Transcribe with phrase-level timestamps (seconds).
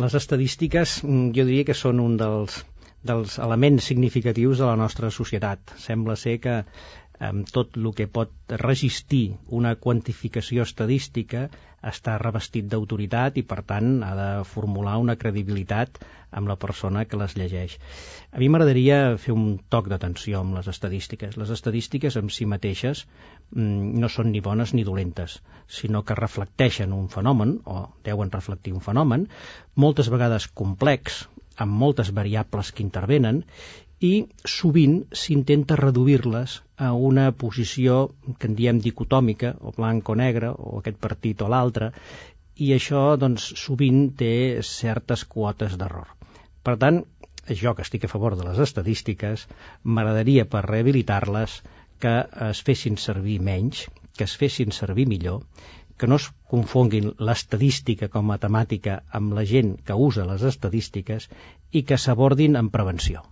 [0.00, 2.62] Les estadístiques mm, jo diria que són un dels,
[3.04, 5.74] dels elements significatius de la nostra societat.
[5.86, 6.62] Sembla ser que
[7.22, 11.46] amb tot el que pot resistir una quantificació estadística
[11.90, 15.98] està revestit d'autoritat i, per tant, ha de formular una credibilitat
[16.30, 17.76] amb la persona que les llegeix.
[18.32, 21.36] A mi m'agradaria fer un toc d'atenció amb les estadístiques.
[21.38, 23.04] Les estadístiques en si mateixes
[23.50, 28.74] mm, no són ni bones ni dolentes, sinó que reflecteixen un fenomen, o deuen reflectir
[28.78, 29.28] un fenomen,
[29.74, 31.24] moltes vegades complex,
[31.62, 33.42] amb moltes variables que intervenen
[34.02, 34.12] i
[34.48, 37.96] sovint s'intenta reduir-les a una posició
[38.38, 41.92] que en diem dicotòmica, o blanc o negre, o aquest partit o l'altre,
[42.66, 44.32] i això doncs, sovint té
[44.68, 46.10] certes quotes d'error.
[46.62, 47.02] Per tant,
[47.62, 49.46] jo que estic a favor de les estadístiques,
[49.84, 51.60] m'agradaria per rehabilitar-les
[52.02, 52.16] que
[52.50, 55.42] es fessin servir menys, que es fessin servir millor,
[55.98, 61.28] que no es confonguin l'estadística com a temàtica amb la gent que usa les estadístiques
[61.70, 63.22] i que s'abordin en prevenció.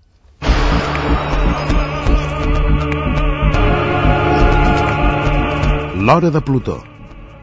[6.00, 6.78] L'Hora de Plutó,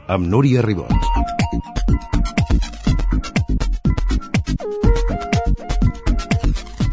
[0.09, 0.89] amb Núria Ribot.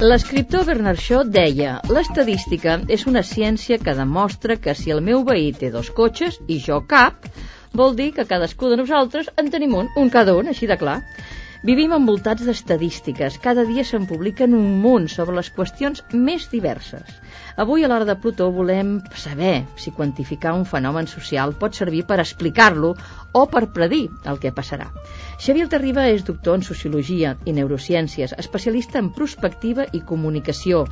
[0.05, 5.55] L'escriptor Bernard Shaw deia «L'estadística és una ciència que demostra que si el meu veí
[5.57, 7.31] té dos cotxes i jo cap,
[7.73, 10.99] vol dir que cadascú de nosaltres en tenim un, un cada un, així de clar.
[11.65, 13.39] Vivim envoltats d'estadístiques.
[13.41, 17.15] Cada dia se'n publiquen un munt sobre les qüestions més diverses.
[17.65, 22.19] Avui a l'hora de Plutó volem saber si quantificar un fenomen social pot servir per
[22.21, 22.91] explicar-lo
[23.35, 24.89] o per predir el que passarà.
[25.43, 30.85] Xavier Terriba és doctor en Sociologia i Neurociències, especialista en prospectiva i comunicació,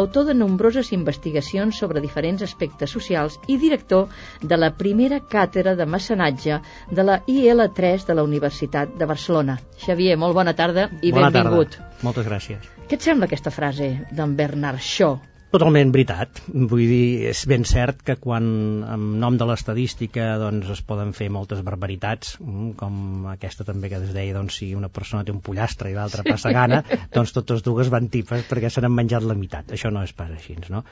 [0.00, 4.06] autor de nombroses investigacions sobre diferents aspectes socials i director
[4.42, 9.58] de la primera càtedra de mecenatge de la IL3 de la Universitat de Barcelona.
[9.84, 11.80] Xavier, molt bona tarda i bona benvingut.
[11.80, 12.04] Tarda.
[12.06, 12.70] Moltes gràcies.
[12.88, 15.18] Què et sembla aquesta frase d'en Bernard Shaw?
[15.48, 16.42] Totalment veritat.
[16.52, 18.48] Vull dir, és ben cert que quan
[18.84, 23.96] en nom de l'estadística doncs, es poden fer moltes barbaritats, mm, com aquesta també que
[23.96, 26.82] es deia, doncs, si una persona té un pollastre i l'altra passa gana,
[27.16, 29.72] doncs totes dues van tipes perquè se n'han menjat la meitat.
[29.72, 30.84] Això no és pas així, no?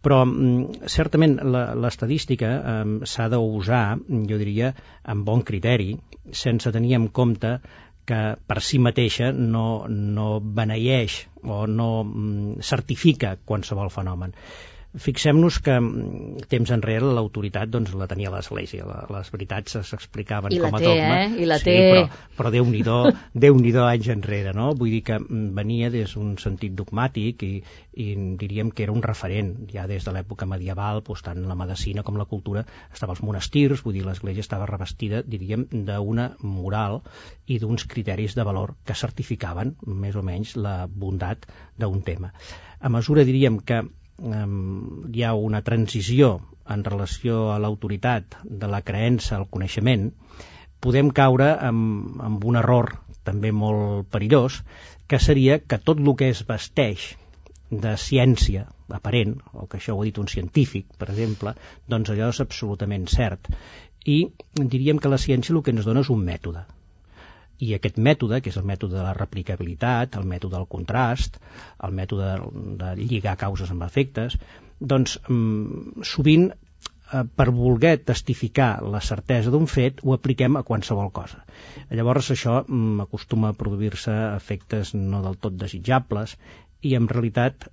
[0.00, 1.36] Però mm, certament
[1.84, 3.98] l'estadística eh, s'ha d'usar,
[4.30, 4.72] jo diria,
[5.04, 5.98] amb bon criteri,
[6.32, 7.58] sense tenir en compte
[8.08, 8.20] que
[8.50, 10.28] per si mateixa no, no
[10.60, 14.34] beneeix o no mm, certifica qualsevol fenomen.
[15.02, 20.80] Fixem-nos que mm, temps enrere l'autoritat doncs, la tenia l'Església, les veritats s'explicaven com a
[20.82, 21.18] té, dogma.
[21.24, 21.28] Eh?
[21.44, 22.04] I la sí, té, però,
[22.38, 22.96] però Déu-n'hi-do
[23.46, 24.70] Déu nhi anys enrere, no?
[24.78, 27.52] Vull dir que mm, venia des d'un sentit dogmàtic i,
[27.98, 28.08] i
[28.40, 32.18] diríem que era un referent, ja des de l'època medieval, doncs, tant la medicina com
[32.18, 37.02] la cultura, estava als monestirs, vull dir, l'Església estava revestida, diríem, d'una moral
[37.46, 41.46] i d'uns criteris de valor que certificaven més o menys la bondat
[41.78, 42.32] d'un tema.
[42.78, 43.82] A mesura, diríem, que
[44.18, 46.28] hi ha una transició
[46.74, 50.08] en relació a l'autoritat de la creença al coneixement,
[50.80, 52.90] podem caure amb, amb un error
[53.28, 54.62] també molt perillós,
[55.08, 57.12] que seria que tot el que es vesteix
[57.70, 58.66] de ciència
[58.98, 61.54] aparent, o que això ho ha dit un científic, per exemple,
[61.86, 63.50] doncs allò és absolutament cert.
[64.04, 64.18] I
[64.54, 66.64] diríem que la ciència el que ens dona és un mètode,
[67.58, 71.40] i aquest mètode, que és el mètode de la replicabilitat, el mètode del contrast,
[71.84, 72.30] el mètode
[72.82, 74.38] de lligar causes amb efectes,
[74.78, 81.10] doncs mm, sovint eh, per voler testificar la certesa d'un fet ho apliquem a qualsevol
[81.20, 81.42] cosa.
[81.90, 86.36] Llavors això mm, acostuma a produir-se efectes no del tot desitjables
[86.86, 87.66] i en realitat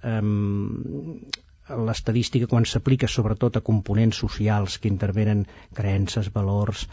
[1.87, 5.45] l'estadística quan s'aplica sobretot a components socials que intervenen
[5.77, 6.85] creences, valors,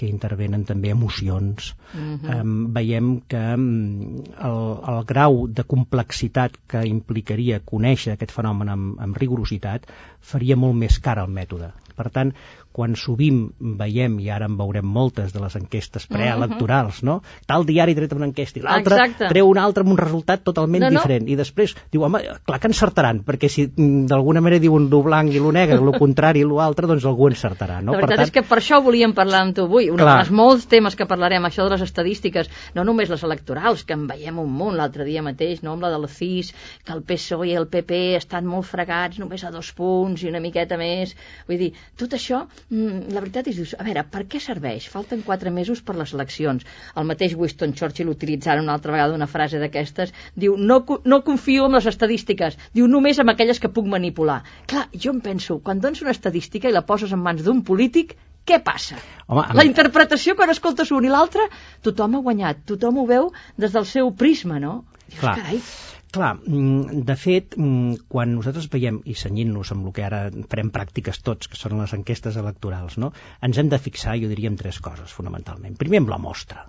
[0.00, 1.74] que intervenen també emocions.
[1.92, 2.40] Uh -huh.
[2.40, 4.60] um, veiem que um, el,
[4.92, 9.86] el grau de complexitat que implicaria conèixer aquest fenomen amb, amb rigorositat
[10.32, 11.72] faria molt més car el mètode.
[11.96, 12.32] Per tant,
[12.72, 13.48] quan sovint
[13.80, 17.18] veiem, i ara en veurem moltes de les enquestes preelectorals, no?
[17.50, 20.90] Tal diari tret una enquesta i l'altre treu un altre amb un resultat totalment no,
[20.94, 21.00] no.
[21.00, 21.26] diferent.
[21.28, 25.34] I després diu, home, clar que encertaran, perquè si mm, d'alguna manera diuen lo blanc
[25.34, 27.96] i lo negre, lo contrari i lo altre, doncs algú encertarà, no?
[27.96, 28.28] La veritat per tant...
[28.28, 29.90] és que per això volíem parlar amb tu avui.
[29.90, 33.98] Un dels molts temes que parlarem, això de les estadístiques, no només les electorals, que
[33.98, 35.74] en veiem un munt l'altre dia mateix, no?
[35.74, 36.54] amb la del CIS,
[36.86, 40.42] que el PSOE i el PP estan molt fregats només a dos punts i una
[40.42, 41.16] miqueta més.
[41.48, 44.88] Vull dir, tot això mm, la veritat és, dius, a veure, per què serveix?
[44.92, 46.64] Falten quatre mesos per les eleccions.
[46.96, 51.66] El mateix Winston Churchill utilitzant una altra vegada una frase d'aquestes, diu, no, no confio
[51.66, 54.42] en les estadístiques, diu, només en aquelles que puc manipular.
[54.66, 58.16] Clar, jo em penso, quan dones una estadística i la poses en mans d'un polític,
[58.46, 58.96] què passa?
[59.28, 61.44] Home, amb- La interpretació, quan escoltes un i l'altre,
[61.84, 63.28] tothom ha guanyat, tothom ho veu
[63.60, 64.84] des del seu prisma, no?
[65.10, 65.34] Dius, Clar.
[65.36, 65.60] carai,
[66.10, 70.20] Clar, mm, de fet, mm, quan nosaltres veiem, i senyint-nos amb el que ara
[70.50, 73.12] farem pràctiques tots, que són les enquestes electorals, no?
[73.48, 75.78] ens hem de fixar, jo diria, en tres coses, fonamentalment.
[75.78, 76.66] Primer, amb la mostra.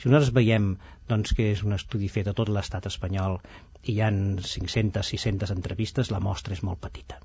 [0.00, 0.72] Si nosaltres veiem
[1.12, 3.38] doncs, que és un estudi fet a tot l'estat espanyol
[3.84, 7.20] i hi han 500-600 entrevistes, la mostra és molt petita.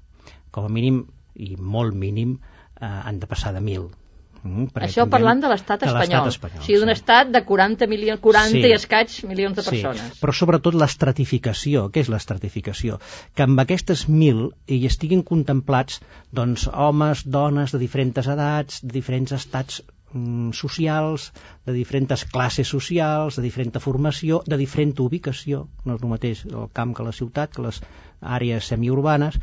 [0.52, 2.38] Com a mínim, i molt mínim,
[2.76, 4.05] eh, han de passar de 1.000.
[4.46, 6.28] Mm, això parlant de l'estat espanyol.
[6.30, 6.60] espanyol.
[6.62, 6.96] O sigui, d'un sí.
[7.00, 8.70] estat de 40, milions, 40 Sí.
[8.70, 10.04] i escaig milions de persones.
[10.14, 11.90] Sí, però sobretot l'estratificació.
[11.90, 13.00] Què és l'estratificació?
[13.34, 16.00] Que amb aquestes mil hi estiguin contemplats
[16.32, 19.82] doncs, homes, dones de diferents edats, de diferents estats
[20.16, 21.30] mm, socials,
[21.68, 26.72] de diferents classes socials, de diferent formació, de diferent ubicació, no és el mateix el
[26.80, 27.82] camp que la ciutat, que les
[28.38, 29.38] àrees semiurbanes,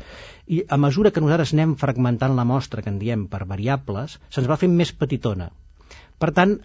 [0.47, 4.49] i a mesura que nosaltres anem fragmentant la mostra, que en diem per variables, se'ns
[4.49, 5.51] va fent més petitona.
[6.19, 6.57] Per tant,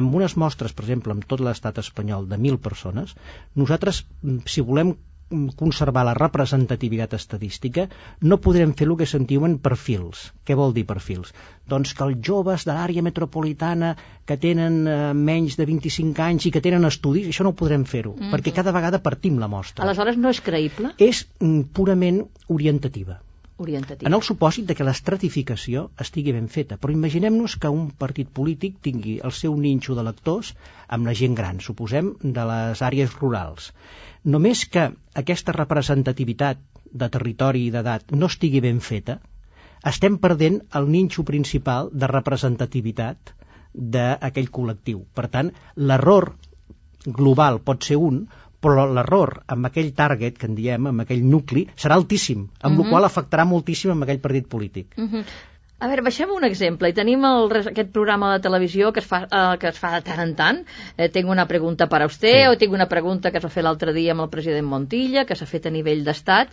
[0.00, 3.16] amb unes mostres, per exemple, amb tot l'estat espanyol de 1.000 persones,
[3.62, 4.94] nosaltres, mm, si volem
[5.56, 7.88] conservar la representativitat estadística,
[8.20, 10.28] no podrem fer el que se'n diuen perfils.
[10.46, 11.32] Què vol dir perfils?
[11.68, 13.94] Doncs que els joves de l'àrea metropolitana
[14.26, 17.84] que tenen eh, menys de 25 anys i que tenen estudis, això no ho podrem
[17.84, 18.30] fer-ho, Mhm.
[18.34, 19.84] perquè cada vegada partim la mostra.
[19.84, 23.20] Aleshores, no és creïble, És mm, purament orientativa
[23.62, 24.06] orientatiu.
[24.08, 26.78] en el supòsit de que l'estratificació estigui ben feta.
[26.82, 30.54] Però imaginem-nos que un partit polític tingui el seu ninxo d'electors
[30.88, 33.72] amb la gent gran, suposem, de les àrees rurals.
[34.24, 34.90] Només que
[35.24, 36.60] aquesta representativitat
[36.92, 39.18] de territori i d'edat no estigui ben feta,
[39.90, 43.32] estem perdent el ninxo principal de representativitat
[43.94, 45.02] d'aquell col·lectiu.
[45.14, 46.34] Per tant, l'error
[47.06, 48.26] global pot ser un,
[48.62, 52.84] però l'error amb aquell target que en diem, amb aquell nucli, serà altíssim, amb Mhm.
[52.84, 54.94] la qual afectarà moltíssim amb aquell partit polític.
[54.96, 55.24] Uh -huh.
[55.82, 56.88] A veure, baixem un exemple.
[56.88, 60.02] I tenim el, aquest programa de televisió que es fa, eh, que es fa de
[60.02, 60.64] tant en tant.
[60.96, 62.46] Eh, tinc una pregunta per a vostè, Sí.
[62.46, 65.34] o tinc una pregunta que es va fer l'altre dia amb el president Montilla, que
[65.34, 66.50] s'ha fet a nivell d'estat.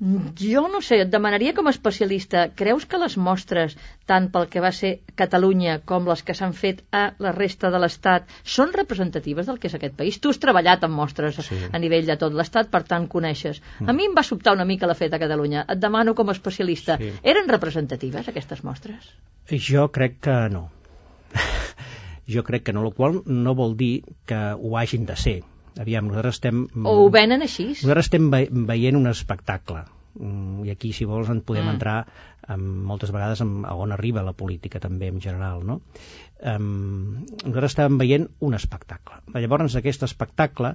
[0.00, 3.72] Mm, Jo no sé, et demanaria com a especialista, creus que les mostres,
[4.06, 7.80] tant pel que va ser Catalunya com les que s'han fet a la resta de
[7.82, 10.20] l'Estat, són representatives del que és aquest país?
[10.22, 11.58] Tu has treballat amb mostres Sí.
[11.72, 13.60] a nivell de tot l'Estat, per tant coneixes.
[13.84, 15.64] A mi em va sobtar una mica la feta a Catalunya.
[15.68, 17.12] Et demano com a especialista, Sí.
[17.22, 19.10] eren representatives aquestes mostres?
[19.50, 20.70] Jo crec que no.
[22.28, 25.42] jo crec que no, el qual no vol dir que ho hagin de ser.
[25.78, 26.66] Aviam, nosaltres estem...
[26.84, 27.70] O ho venen així?
[27.76, 29.84] Nosaltres estem ve veient un espectacle
[30.18, 31.68] Mm, i aquí si vols en podem Mm.
[31.68, 31.74] mm.
[31.76, 32.06] entrar
[32.54, 35.80] amb, moltes vegades amb, a on arriba la política també en general no?
[36.42, 40.74] um, nosaltres estàvem veient un espectacle llavors aquest espectacle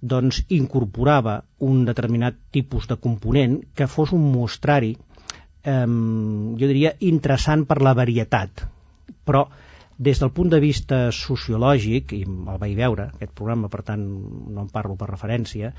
[0.00, 4.94] doncs incorporava un determinat tipus de component que fos un mostrari
[5.64, 8.68] um, jo diria interessant per la varietat
[9.24, 9.48] però
[9.98, 14.64] des del punt de vista sociològic, i el vaig veure, aquest programa, per tant no
[14.64, 15.74] en parlo per referència,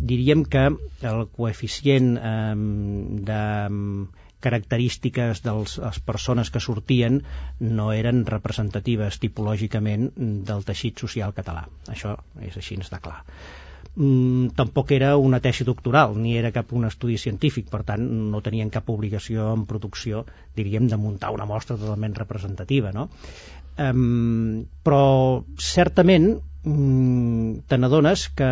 [0.00, 0.66] diríem que
[1.12, 2.56] el coeficient eh,
[3.30, 3.44] de
[4.40, 7.22] característiques de les persones que sortien
[7.60, 10.10] no eren representatives tipològicament
[10.48, 11.66] del teixit social català.
[11.92, 13.20] Això és així, està clar
[13.94, 18.40] mm, tampoc era una tesi doctoral ni era cap un estudi científic per tant no
[18.40, 20.24] tenien cap obligació en producció
[20.56, 23.10] diríem de muntar una mostra totalment representativa no?
[23.78, 25.04] Um, però
[25.56, 26.30] certament
[26.64, 28.50] um, te n'adones que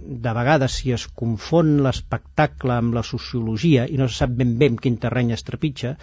[0.00, 4.70] de vegades si es confon l'espectacle amb la sociologia i no se sap ben bé
[4.72, 5.96] en quin terreny es trepitja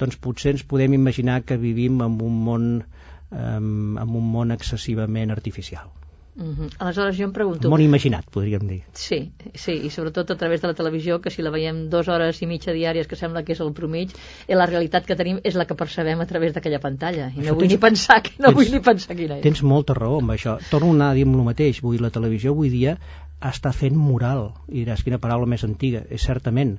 [0.00, 5.34] doncs potser ens podem imaginar que vivim en un món um, en un món excessivament
[5.36, 5.92] artificial
[6.36, 6.68] Uh -huh.
[6.78, 7.70] Aleshores jo em pregunto...
[7.70, 8.82] món imaginat, podríem dir.
[8.92, 12.42] Sí, sí, i sobretot a través de la televisió, que si la veiem dues hores
[12.42, 14.10] i mitja diàries, que sembla que és el promig,
[14.48, 17.28] i la realitat que tenim és la que percebem a través d'aquella pantalla.
[17.30, 19.42] I Això no vull tens- ni pensar, que, no tens- vull ni pensar quina és.
[19.42, 20.58] Tens molta raó amb això.
[20.70, 21.80] Torno a anar a dir el mateix.
[21.82, 22.98] Vull la televisió avui dia
[23.40, 24.52] està fent moral.
[24.68, 26.02] I diràs, quina paraula més antiga.
[26.10, 26.78] És certament.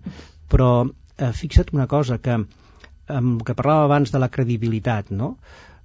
[0.50, 2.32] Però eh, fixa't una cosa, que
[3.08, 5.38] amb el que parlava abans de la credibilitat, no?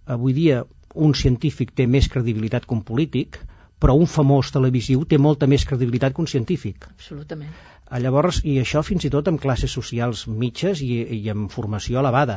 [0.06, 3.38] Avui dia un científic té més credibilitat que un polític,
[3.80, 6.86] però un famós televisiu té molta més credibilitat que un científic.
[6.92, 7.52] Absolutament.
[7.98, 12.36] Llavors, i això fins i tot amb classes socials mitges i, i amb formació elevada.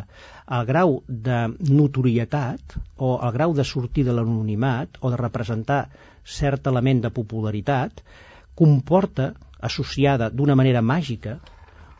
[0.57, 0.95] El grau
[1.27, 5.83] de notorietat o el grau de sortir de l'anonimat o de representar
[6.25, 8.01] cert element de popularitat
[8.55, 11.37] comporta, associada d'una manera màgica,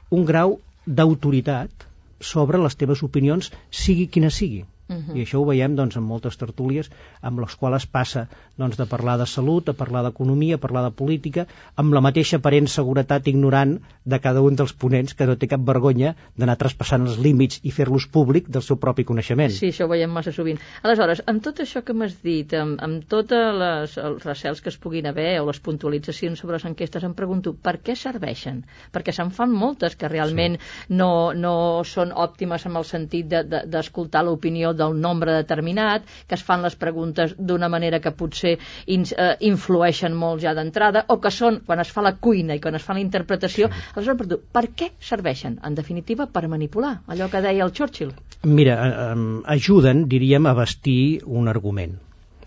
[0.10, 1.86] un grau d'autoritat
[2.20, 4.64] sobre les teves opinions, sigui quina sigui.
[4.90, 5.16] Uh -huh.
[5.18, 6.90] I això ho veiem doncs, en moltes tertúlies
[7.22, 10.92] amb les quals passa doncs, de parlar de salut, a parlar d'economia, a parlar de
[10.92, 15.48] política, amb la mateixa aparent seguretat ignorant de cada un dels ponents que no té
[15.48, 19.52] cap vergonya d'anar traspassant els límits i fer-los públic del seu propi coneixement.
[19.52, 20.60] Sí, això ho veiem massa sovint.
[20.84, 25.08] Aleshores, amb tot això que m'has dit, amb, amb tots els recels que es puguin
[25.08, 28.64] haver o les puntualitzacions sobre les enquestes, em pregunto per què serveixen?
[28.92, 30.94] Perquè se'n fan moltes que realment sí.
[31.00, 31.56] no, no
[31.88, 36.64] són òptimes en el sentit d'escoltar de, de, l'opinió del nombre determinat, que es fan
[36.66, 41.62] les preguntes d'una manera que potser in, eh, influeixen molt ja d'entrada, o que són,
[41.66, 43.84] quan es fa la cuina i quan es fa la interpretació, sí.
[43.96, 45.60] aleshores, per, per què serveixen?
[45.64, 48.14] En definitiva, per manipular, allò que deia el Churchill.
[48.44, 49.28] Mira, eh,
[49.58, 52.00] ajuden, diríem, a vestir un argument.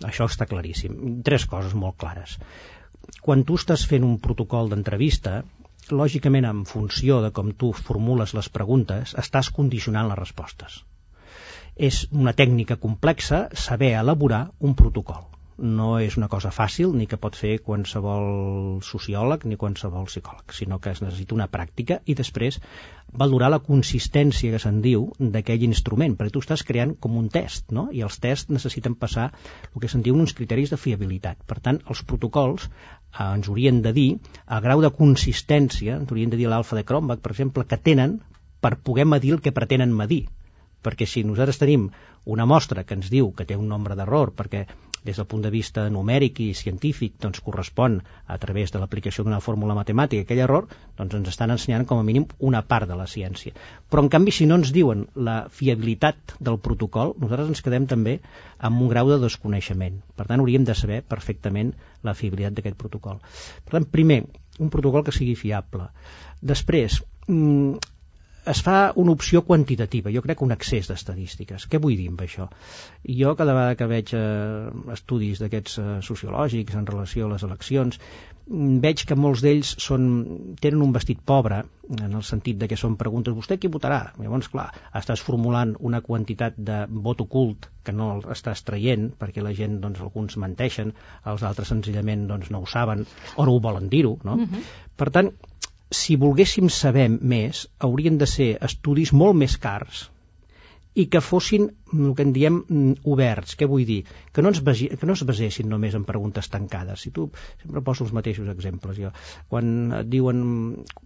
[0.04, 1.23] Això està claríssim.
[1.25, 2.37] Tres coses molt clares.
[3.23, 5.40] Quan tu estàs fent un protocol d'entrevista,
[5.90, 10.83] lògicament en funció de com tu formules les preguntes, estàs condicionant les respostes.
[11.76, 15.26] És una tècnica complexa saber elaborar un protocol.
[15.56, 20.78] No és una cosa fàcil ni que pot fer qualsevol sociòleg ni qualsevol psicòleg, sinó
[20.80, 22.59] que es necessita una pràctica i després
[23.23, 27.68] valorar la consistència que se'n diu d'aquell instrument, perquè tu estàs creant com un test,
[27.73, 27.90] no?
[27.92, 29.26] i els tests necessiten passar
[29.75, 31.45] el que se'n diu uns criteris de fiabilitat.
[31.45, 36.33] Per tant, els protocols eh, ens haurien de dir el grau de consistència, ens haurien
[36.33, 38.23] de dir l'alfa de Cronbach, per exemple, que tenen
[38.64, 40.25] per poder medir el que pretenen medir
[40.83, 41.88] perquè si nosaltres tenim
[42.26, 44.66] una mostra que ens diu que té un nombre d'error, perquè
[45.06, 49.40] des del punt de vista numèric i científic doncs correspon a través de l'aplicació d'una
[49.45, 50.66] fórmula matemàtica aquell error,
[50.99, 53.54] doncs ens estan ensenyant com a mínim una part de la ciència.
[53.88, 58.18] Però en canvi si no ens diuen la fiabilitat del protocol, nosaltres ens quedem també
[58.59, 60.02] amb un grau de desconeixement.
[60.18, 63.23] Per tant, hauríem de saber perfectament la fiabilitat d'aquest protocol.
[63.64, 64.25] Per tant, primer,
[64.59, 65.87] un protocol que sigui fiable.
[66.42, 67.95] Després, mm,
[68.46, 71.66] es fa una opció quantitativa, jo crec un excés d'estadístiques.
[71.70, 72.46] Què vull dir amb això?
[73.20, 77.98] Jo cada vegada que veig eh, estudis d'aquests eh, sociològics en relació a les eleccions,
[78.46, 79.74] mm, veig que molts d'ells
[80.62, 81.64] tenen un vestit pobre,
[81.96, 84.00] en el sentit de que són preguntes, vostè qui votarà?
[84.22, 89.54] Llavors, clar, estàs formulant una quantitat de vot ocult que no estàs traient, perquè la
[89.54, 90.94] gent, doncs, alguns menteixen,
[91.26, 94.34] els altres senzillament doncs, no ho saben, o no ho volen dir-ho, no?
[94.34, 94.54] Uh mhm.
[94.54, 94.82] -huh.
[94.96, 95.34] Per tant,
[95.90, 100.07] si volguéssim saber més, haurien de ser estudis molt més cars
[100.97, 103.52] i que fossin, el que en diem, mm, oberts.
[103.61, 103.99] Què vull dir?
[104.33, 107.05] Que no, ens basi, que no es basessin només en preguntes tancades.
[107.05, 107.26] Si tu
[107.61, 108.97] sempre poso els mateixos exemples.
[108.97, 109.12] Jo.
[109.52, 110.40] Quan et diuen,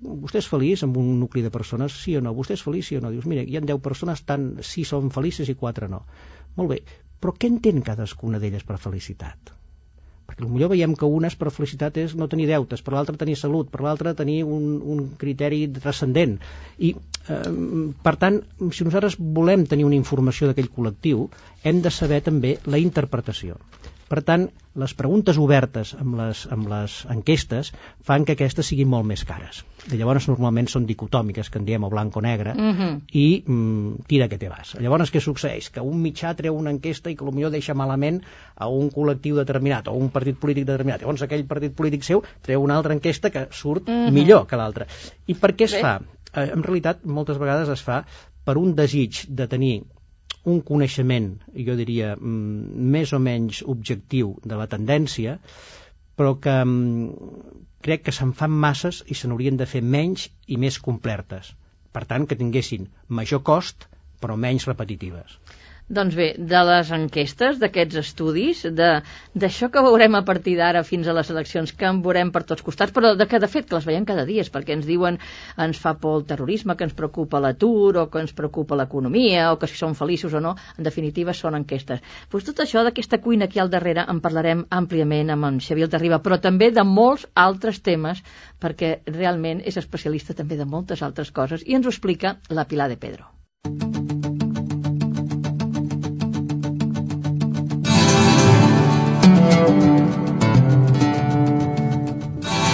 [0.07, 2.37] vostè és feliç amb un nucli de persones, sí o no?
[2.39, 3.11] Vostè és feliç, sí o no?
[3.11, 6.05] Dius, mira, hi ha 10 persones, tant sí són felices i 4 no.
[6.55, 6.85] Molt bé,
[7.21, 9.60] però què entén cadascuna d'elles per felicitat?
[10.41, 13.71] Perquè potser veiem que unes per felicitat és no tenir deutes, per l'altra tenir salut,
[13.71, 16.39] per l'altra tenir un, un criteri transcendent.
[16.79, 16.95] I,
[17.29, 17.53] eh,
[18.03, 18.41] per tant,
[18.73, 21.29] si nosaltres volem tenir una informació d'aquell col·lectiu,
[21.65, 23.59] hem de saber també la interpretació.
[24.11, 24.49] Per tant,
[24.83, 27.69] les preguntes obertes amb les, amb les enquestes
[28.09, 29.61] fan que aquestes siguin molt més cares.
[29.87, 32.81] I llavors normalment són dicotòmiques, que en diem o blanc o negre, uh mhm.
[32.81, 33.01] -huh.
[33.13, 34.75] i mm, tira que te vas.
[34.81, 35.71] Llavors què succeeix?
[35.71, 38.21] Que un mitjà treu una enquesta i que potser deixa malament
[38.57, 41.01] a un col·lectiu determinat o un partit polític determinat.
[41.01, 44.07] Llavors aquell partit polític seu treu una altra enquesta que surt uh mhm.
[44.09, 44.13] -huh.
[44.13, 44.87] millor que l'altra.
[45.27, 45.81] I per què es Bé.
[45.81, 46.01] fa?
[46.35, 48.05] Eh, en realitat, moltes vegades es fa
[48.45, 49.85] per un desig de tenir
[50.49, 51.29] un coneixement,
[51.69, 55.39] jo diria, mm, més o menys objectiu de la tendència,
[56.17, 60.57] però que mm, crec que se'n fan masses i se n'haurien de fer menys i
[60.57, 61.53] més complertes.
[61.93, 63.89] Per tant, que tinguessin major cost,
[64.21, 65.39] però menys repetitives.
[65.91, 71.15] Doncs bé, de les enquestes, d'aquests estudis, d'això que veurem a partir d'ara fins a
[71.17, 73.89] les eleccions, que en veurem per tots costats, però de que de fet que les
[73.89, 75.19] veiem cada dia, perquè ens diuen
[75.59, 79.59] ens fa por el terrorisme, que ens preocupa l'atur, o que ens preocupa l'economia, o
[79.59, 82.07] que si som feliços o no, en definitiva són enquestes.
[82.31, 86.21] Pues tot això d'aquesta cuina aquí al darrere en parlarem àmpliament amb en Xavier Terriba,
[86.23, 88.23] però també de molts altres temes,
[88.63, 92.87] perquè realment és especialista també de moltes altres coses, i ens ho explica la Pilar
[92.95, 93.27] de Pedro.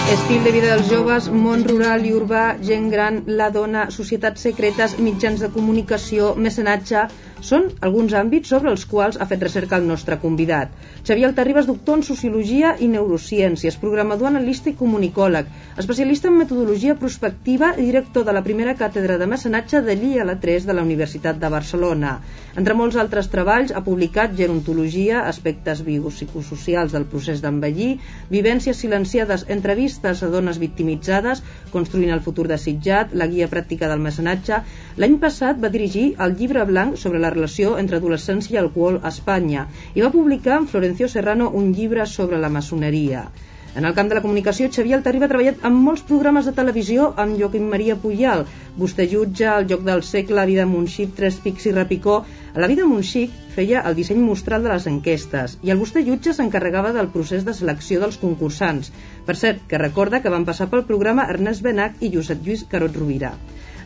[0.07, 4.95] Estil de vida dels joves, món rural i urbà, gent gran, la dona, societats secretes,
[4.99, 7.03] mitjans de comunicació, mecenatge,
[7.41, 10.71] són alguns àmbits sobre els quals ha fet recerca el nostre convidat.
[11.07, 16.95] Xavier Altarriba és doctor en Sociologia i Neurociències, programador analista i comunicòleg, especialista en metodologia
[16.95, 21.37] prospectiva i director de la primera càtedra de mecenatge de l'IA 3 de la Universitat
[21.39, 22.17] de Barcelona.
[22.57, 27.99] Entre molts altres treballs ha publicat gerontologia, aspectes biopsicosocials del procés d'envellir,
[28.31, 34.63] vivències silenciades, entrevistes a dones victimitzades, construint el futur desitjat, la guia pràctica del mecenatge,
[35.01, 39.11] L'any passat va dirigir el llibre blanc sobre la relació entre adolescència i alcohol a
[39.13, 43.21] Espanya i va publicar amb Florencio Serrano un llibre sobre la maçoneria.
[43.77, 47.11] En el camp de la comunicació, Xavier Altarriba ha treballat en molts programes de televisió
[47.23, 48.41] amb Joaquim Maria Puyal,
[48.79, 52.17] Vostè jutge, El joc del segle, Vida Montxic, Tres pics i Repicó.
[52.55, 56.33] A la Vida Montxic feia el disseny mostral de les enquestes i el Vostè jutge
[56.33, 58.89] s'encarregava del procés de selecció dels concursants.
[59.29, 62.97] Per cert, que recorda que van passar pel programa Ernest Benac i Josep Lluís Carot
[62.97, 63.35] Rovira.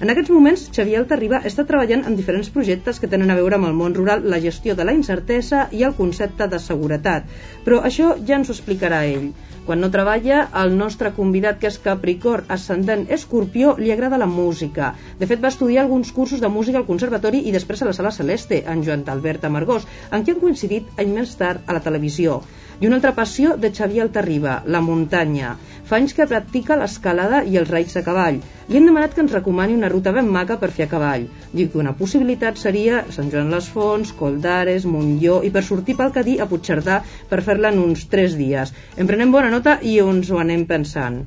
[0.02, 3.68] En aquests moments, Xavier Altarriba està treballant en diferents projectes que tenen a veure amb
[3.68, 7.28] el món rural, la gestió de la incertesa i el concepte de seguretat.
[7.68, 9.28] Però això ja ens ho explicarà ell.
[9.68, 14.90] Quan no treballa, el nostre convidat, que és Capricorn, ascendent Escorpió, li agrada la música.
[15.20, 18.16] De fet, va estudiar alguns cursos de música al Conservatori i després a la Sala
[18.18, 22.42] Celeste, en Joan Talbert Amargós, en qui han coincidit any més tard a la televisió.
[22.82, 25.52] I una altra passió de Xavier Altarriba, la muntanya.
[25.86, 28.40] Fa anys que practica l'escalada i els raids a cavall.
[28.72, 31.28] Li hem demanat que ens recomani una ruta ben maca per fer a cavall.
[31.54, 36.10] Diu que una possibilitat seria Sant Joan les Fonts, Coldares, Montlló i per sortir pel
[36.18, 36.98] Cadí a Puigcerdà
[37.30, 38.74] per fer-la en uns 3 dies.
[38.98, 41.22] En prenem bona nota i ens ho anem pensant.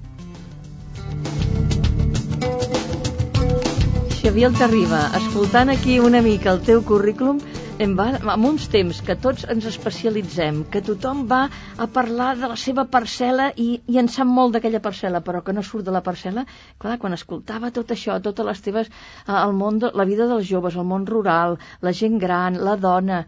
[4.18, 7.38] Xavier Altarriba, escoltant aquí una mica el teu currículum,
[7.82, 8.04] en va,
[8.34, 11.40] en uns temps que tots ens especialitzem, que tothom va
[11.76, 15.54] a parlar de la seva parcel·la i, i en sap molt d'aquella parcel·la, però que
[15.56, 16.44] no surt de la parcel·la,
[16.78, 18.90] clar, quan escoltava tot això, totes les teves,
[19.26, 22.76] eh, el món, de, la vida dels joves, el món rural, la gent gran, la
[22.78, 23.24] dona,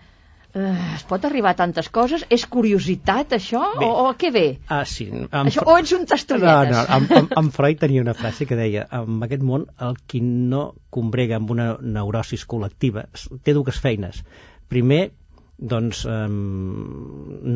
[0.56, 2.24] es pot arribar a tantes coses?
[2.32, 3.60] És curiositat, això?
[3.78, 3.86] Bé.
[3.86, 4.44] O, o què ve?
[4.72, 5.08] Ah, sí.
[5.12, 5.50] Amb...
[5.50, 6.72] Això, o ets un No, tastolletes?
[6.72, 10.22] no, en, en, en Freud tenia una frase que deia en aquest món el qui
[10.24, 13.06] no combrega amb una neurosis col·lectiva
[13.44, 14.22] té dues feines.
[14.72, 15.10] Primer,
[15.56, 16.28] doncs, eh,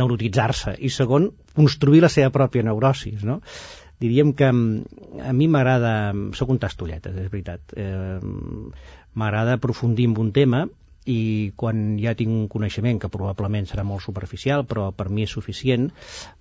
[0.01, 3.41] neurotitzar-se i segon, construir la seva pròpia neurosis, no?
[4.01, 8.19] Diríem que a mi m'agrada, sóc un tastolletes, és veritat, eh,
[9.13, 10.63] m'agrada aprofundir en un tema
[11.09, 15.33] i quan ja tinc un coneixement que probablement serà molt superficial però per mi és
[15.33, 15.89] suficient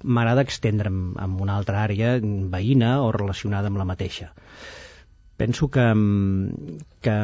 [0.04, 4.34] m'agrada extendre'm en una altra àrea veïna o relacionada amb la mateixa.
[5.40, 5.86] Penso que,
[7.00, 7.18] que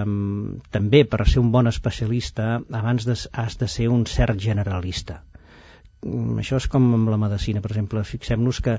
[0.72, 5.24] també per ser un bon especialista abans de, has de ser un cert generalista.
[6.40, 8.78] Això és com amb la medicina per exemple, fixem-nos que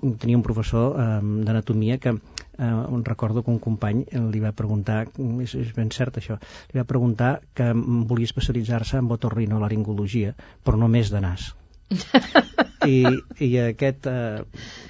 [0.00, 1.06] tenia un professor eh,
[1.46, 5.06] d'anatomia que eh, recordo que un company li va preguntar,
[5.44, 6.38] és, és ben cert això,
[6.72, 10.34] li va preguntar que volia especialitzar-se en otorrinolaringologia,
[10.64, 11.52] però només de nas.
[12.88, 13.00] I,
[13.42, 14.42] i aquest, eh,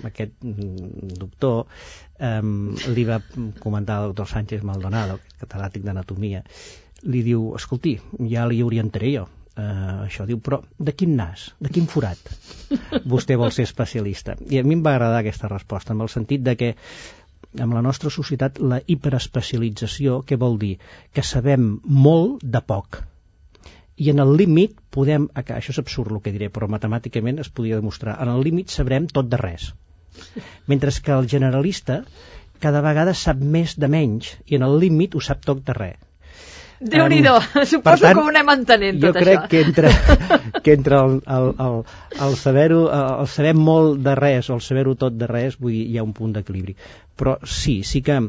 [0.04, 0.34] aquest
[1.20, 1.64] doctor
[2.18, 2.42] eh,
[2.92, 3.20] li va
[3.62, 6.44] comentar al doctor Sánchez Maldonado, catedràtic d'anatomia,
[7.08, 7.96] li diu, escolti,
[8.30, 12.30] ja li orientaré jo, eh, això diu, però de quin nas, de quin forat
[13.12, 14.36] vostè vol ser especialista?
[14.48, 16.72] I a mi em va agradar aquesta resposta, en el sentit de que
[17.64, 20.74] amb la nostra societat la hiperespecialització, què vol dir?
[21.14, 21.68] Que sabem
[22.06, 23.02] molt de poc.
[23.98, 27.80] I en el límit podem, això és absurd el que diré, però matemàticament es podria
[27.80, 29.72] demostrar, en el límit sabrem tot de res.
[30.70, 32.02] Mentre que el generalista
[32.62, 36.07] cada vegada sap més de menys i en el límit ho sap tot de res
[36.80, 39.48] Déu-n'hi-do, per suposo tant, que ho anem entenent jo tot crec això.
[39.50, 39.90] que entre,
[40.64, 41.80] que entre el, el, el,
[42.28, 42.84] el saber-ho,
[43.22, 46.06] el saber molt de res o el saber-ho tot de res, vull dir, hi ha
[46.06, 46.76] un punt d'equilibri.
[47.18, 48.20] Però sí, sí que,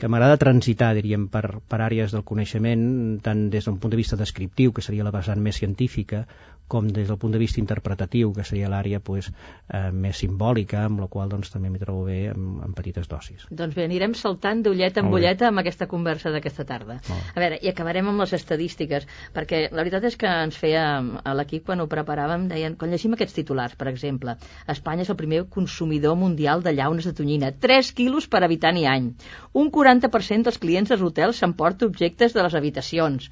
[0.00, 2.86] que m'agrada transitar, diríem, per, per àrees del coneixement,
[3.24, 6.24] tant des d'un punt de vista descriptiu, que seria la vessant més científica,
[6.70, 9.30] com des del punt de vista interpretatiu, que seria l'àrea pues,
[9.68, 13.48] eh, més simbòlica, amb la qual doncs, també m'hi trobo bé en, en petites dosis.
[13.50, 17.00] Doncs bé, anirem saltant d'ulleta en bulleta amb aquesta conversa d'aquesta tarda.
[17.10, 21.36] A veure, i acabarem amb les estadístiques, perquè la veritat és que ens feia a
[21.36, 24.36] l'equip quan ho preparàvem, deien, quan llegim aquests titulars, per exemple,
[24.70, 28.86] Espanya és el primer consumidor mundial de llaunes de tonyina, 3 quilos per habitant i
[28.86, 29.10] any.
[29.58, 33.30] Un 40% dels clients dels hotels s'emporta objectes de les habitacions.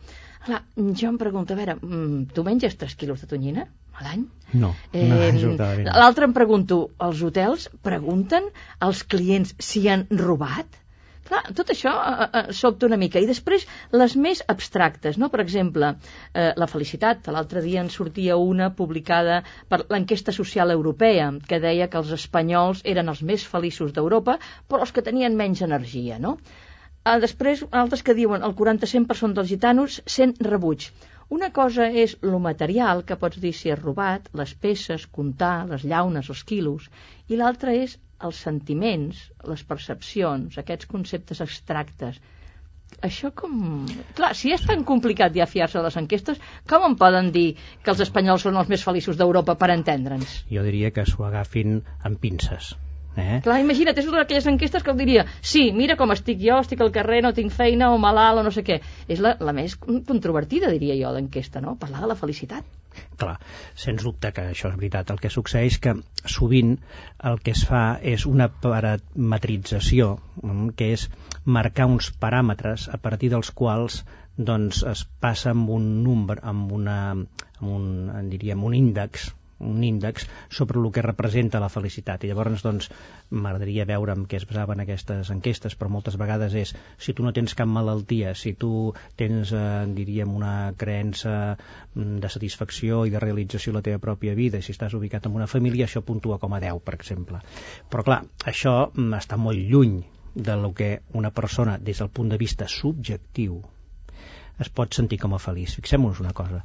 [0.48, 0.62] Clar,
[0.96, 4.22] jo em pregunto, a veure, mm, tu menges 3 quilos de tonyina a l'any?
[4.54, 5.96] No, no, absolutament no.
[6.00, 8.46] L'altre em pregunto, els hotels pregunten
[8.86, 10.78] als clients si han robat?
[11.28, 13.20] Clar, tot això eh, eh, sobta una mica.
[13.20, 15.28] I després les més abstractes, no?
[15.34, 15.90] Per exemple,
[16.32, 17.28] eh, la felicitat.
[17.34, 22.80] L'altre dia en sortia una publicada per l'enquesta social europea que deia que els espanyols
[22.94, 26.38] eren els més feliços d'Europa, però els que tenien menys energia, no?
[27.04, 30.90] Ah, després, altres que diuen el 45% dels gitanos sent rebuig.
[31.36, 35.84] Una cosa és lo material, que pots dir si és robat, les peces, comptar, les
[35.84, 36.88] llaunes, els quilos,
[37.28, 42.18] i l'altra és els sentiments, les percepcions, aquests conceptes abstractes.
[43.04, 43.84] Això com...
[44.16, 46.40] Clar, si és tan complicat ja fiar-se de les enquestes,
[46.72, 47.46] com em poden dir
[47.84, 50.42] que els espanyols són els més feliços d'Europa per entendre'ns?
[50.50, 52.72] Jo diria que s'ho agafin amb pinces.
[53.18, 53.40] Eh?
[53.44, 56.92] Clar, imagina't, és una d'aquelles enquestes que diria sí, mira com estic jo, estic al
[56.94, 58.80] carrer, no tinc feina o malalt o no sé què.
[59.08, 61.76] És la, la més controvertida, diria jo, d'enquesta, no?
[61.80, 62.66] Parlar de la felicitat.
[63.18, 63.34] Clar,
[63.78, 65.10] sens dubte que això és veritat.
[65.14, 65.94] El que succeeix que
[66.36, 66.76] sovint
[67.30, 71.08] el que es fa és una parametrització, mm, que és
[71.58, 74.02] marcar uns paràmetres a partir dels quals
[74.50, 77.86] doncs es passa amb un número, amb, una, amb un,
[78.30, 82.24] diríem, un índex un índex sobre el que representa la felicitat.
[82.24, 82.90] I llavors doncs
[83.30, 87.32] m'agradaria veure en què es basaven aquestes enquestes però moltes vegades és si tu no
[87.36, 88.72] tens cap malaltia si tu
[89.18, 89.62] tens eh,
[89.94, 94.74] diríem una creença mm, de satisfacció i de realització a la teva pròpia vida si
[94.76, 97.42] estàs ubicat en una família això puntua com a 10 per exemple.
[97.90, 99.98] Però clar, això mm, està molt lluny
[100.38, 103.62] de lo que una persona des del punt de vista subjectiu
[104.64, 105.76] es pot sentir com a feliç.
[105.78, 106.60] Fixem-nos una cosa.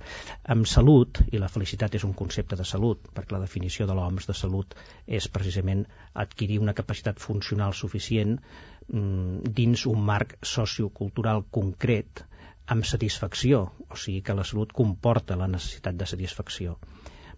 [0.56, 4.30] Amb salut, i la felicitat és un concepte de salut, perquè la definició de l'OMS
[4.30, 4.76] de salut
[5.20, 5.86] és precisament
[6.26, 12.26] adquirir una capacitat funcional suficient mm, dins un marc sociocultural concret
[12.74, 16.78] amb satisfacció, o sigui que la salut comporta la necessitat de satisfacció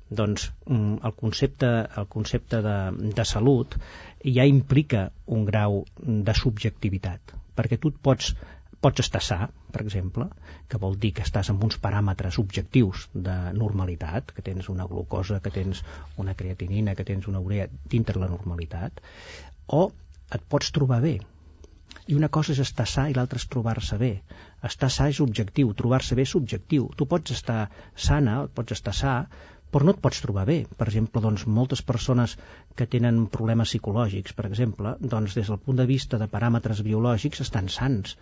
[0.09, 2.75] doncs mm, el concepte, el concepte de,
[3.17, 3.77] de salut
[4.21, 8.33] ja implica un grau de subjectivitat perquè tu et pots
[8.85, 9.35] Pots estar sa,
[9.73, 10.27] per exemple,
[10.69, 15.39] que vol dir que estàs amb uns paràmetres objectius de normalitat, que tens una glucosa,
[15.45, 15.81] que tens
[16.23, 19.01] una creatinina, que tens una urea dintre la normalitat,
[19.79, 19.87] o
[20.37, 21.15] et pots trobar bé.
[22.13, 24.11] I una cosa és estar sa i l'altra és trobar-se bé.
[24.69, 26.91] Estar sa és objectiu, trobar-se bé és subjectiu.
[26.99, 27.59] Tu pots estar
[28.07, 29.15] sana, pots estar sa,
[29.75, 30.61] però no et pots trobar bé.
[30.79, 32.38] Per exemple, doncs, moltes persones
[32.79, 37.43] que tenen problemes psicològics, per exemple, doncs, des del punt de vista de paràmetres biològics
[37.43, 38.15] estan sants,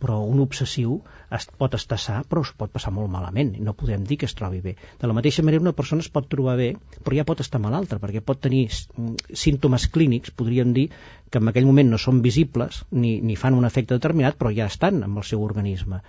[0.00, 1.00] però un obsessiu
[1.34, 4.36] es pot estar sa, però es pot passar molt malament, no podem dir que es
[4.38, 4.76] trobi bé.
[5.02, 6.70] De la mateixa manera, una persona es pot trobar bé,
[7.02, 10.88] però ja pot estar malalta, perquè pot tenir símptomes clínics, podríem dir,
[11.26, 14.70] que en aquell moment no són visibles, ni, ni fan un efecte determinat, però ja
[14.70, 16.04] estan amb el seu organisme.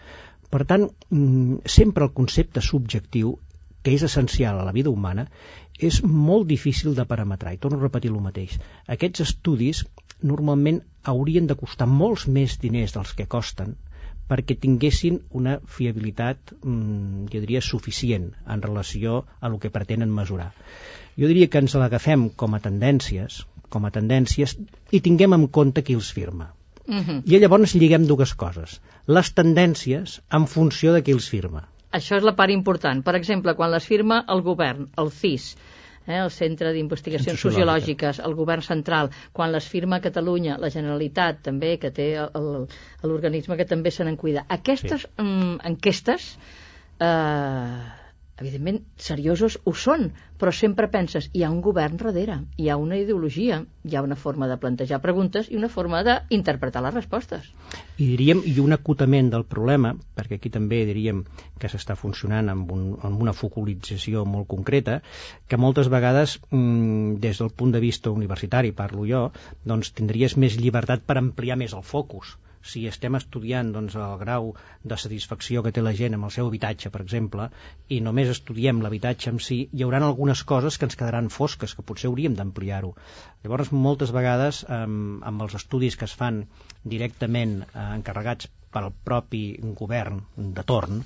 [0.51, 3.39] Per tant, mm, sempre el concepte subjectiu
[3.83, 5.27] que és essencial a la vida humana,
[5.79, 8.57] és molt difícil de parametrar, i torno a repetir el mateix.
[8.95, 9.85] Aquests estudis
[10.21, 10.81] normalment
[11.13, 13.75] haurien de costar molts més diners dels que costen
[14.31, 20.51] perquè tinguessin una fiabilitat, mm, jo diria, suficient en relació a el que pretenen mesurar.
[21.19, 24.55] Jo diria que ens l'agafem com a tendències, com a tendències,
[24.91, 26.53] i tinguem en compte qui els firma.
[26.87, 27.03] Uh mhm.
[27.09, 27.21] -huh.
[27.25, 28.79] I llavors lliguem dues coses.
[29.07, 31.67] Les tendències en funció de qui els firma.
[31.91, 33.03] Això és la part important.
[33.03, 35.47] Per exemple, quan les firma el govern, el CIS,
[36.07, 41.75] eh, el Centre d'Investigacions Sociològiques, el govern central, quan les firma Catalunya, la Generalitat també,
[41.81, 42.09] que té
[43.03, 44.45] l'organisme que també se n'en cuida.
[44.47, 45.13] Aquestes sí.
[45.23, 46.29] mm, enquestes
[46.99, 48.00] eh,
[48.41, 50.09] evidentment, seriosos ho són,
[50.41, 54.17] però sempre penses, hi ha un govern darrere, hi ha una ideologia, hi ha una
[54.17, 57.47] forma de plantejar preguntes i una forma d'interpretar les respostes.
[57.97, 61.23] I diríem, i un acotament del problema, perquè aquí també diríem
[61.61, 65.01] que s'està funcionant amb, un, amb una focalització molt concreta,
[65.47, 69.27] que moltes vegades, mmm, des del punt de vista universitari, parlo jo,
[69.65, 74.51] doncs tindries més llibertat per ampliar més el focus si estem estudiant doncs, el grau
[74.83, 77.49] de satisfacció que té la gent amb el seu habitatge, per exemple,
[77.89, 81.85] i només estudiem l'habitatge en si, hi haurà algunes coses que ens quedaran fosques, que
[81.85, 82.93] potser hauríem d'ampliar-ho.
[83.43, 86.43] Llavors, moltes vegades, amb, amb els estudis que es fan
[86.95, 89.43] directament eh, encarregats pel propi
[89.79, 90.21] govern
[90.57, 91.01] de torn,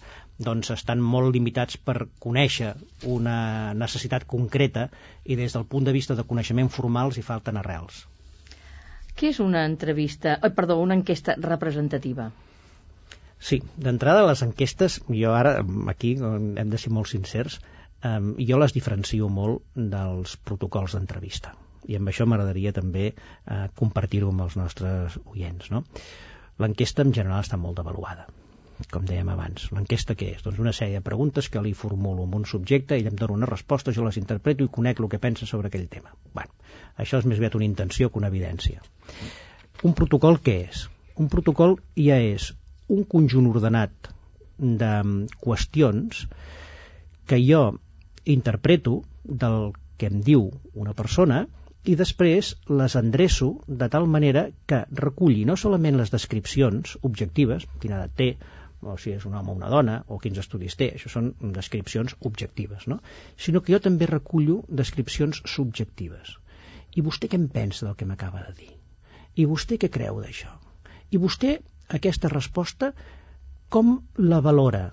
[0.48, 2.74] doncs estan molt limitats per conèixer
[3.18, 3.38] una
[3.84, 4.90] necessitat concreta
[5.24, 8.04] i des del punt de vista de coneixement formal hi falten arrels.
[9.16, 12.30] Què és una entrevista, oh, perdó, una enquesta representativa?
[13.40, 15.58] Sí, d'entrada les enquestes, jo ara
[15.92, 17.60] aquí hem de ser molt sincers,
[18.04, 18.18] eh,
[18.50, 24.48] jo les diferencio molt dels protocols d'entrevista i amb això m'agradaria també eh, compartir-ho amb
[24.48, 25.70] els nostres oients.
[25.70, 25.84] No?
[26.64, 28.26] L'enquesta en general està molt devaluada
[28.92, 29.70] com dèiem abans.
[29.76, 30.44] L'enquesta què és?
[30.44, 33.50] Doncs una sèrie de preguntes que li formulo amb un subjecte, ell em dona una
[33.50, 36.12] resposta, jo les interpreto i conec el que pensa sobre aquell tema.
[36.34, 36.52] Bueno,
[37.00, 38.84] això és més aviat una intenció que una evidència.
[39.84, 40.86] Un protocol què és?
[41.16, 42.52] Un protocol ja és
[42.92, 44.12] un conjunt ordenat
[44.58, 44.92] de
[45.42, 46.26] qüestions
[47.26, 47.64] que jo
[48.26, 51.46] interpreto del que em diu una persona
[51.86, 58.00] i després les endreço de tal manera que reculli no solament les descripcions objectives, quina
[58.00, 58.30] edat té,
[58.82, 62.16] o si és un home o una dona, o quins estudis té, això són descripcions
[62.30, 63.00] objectives, no?
[63.46, 66.36] sinó que jo també recullo descripcions subjectives.
[66.96, 68.72] I vostè què en pensa del que m'acaba de dir?
[69.36, 70.52] I vostè què creu d'això?
[71.12, 71.58] I vostè,
[71.98, 72.94] aquesta resposta,
[73.70, 74.86] com la valora?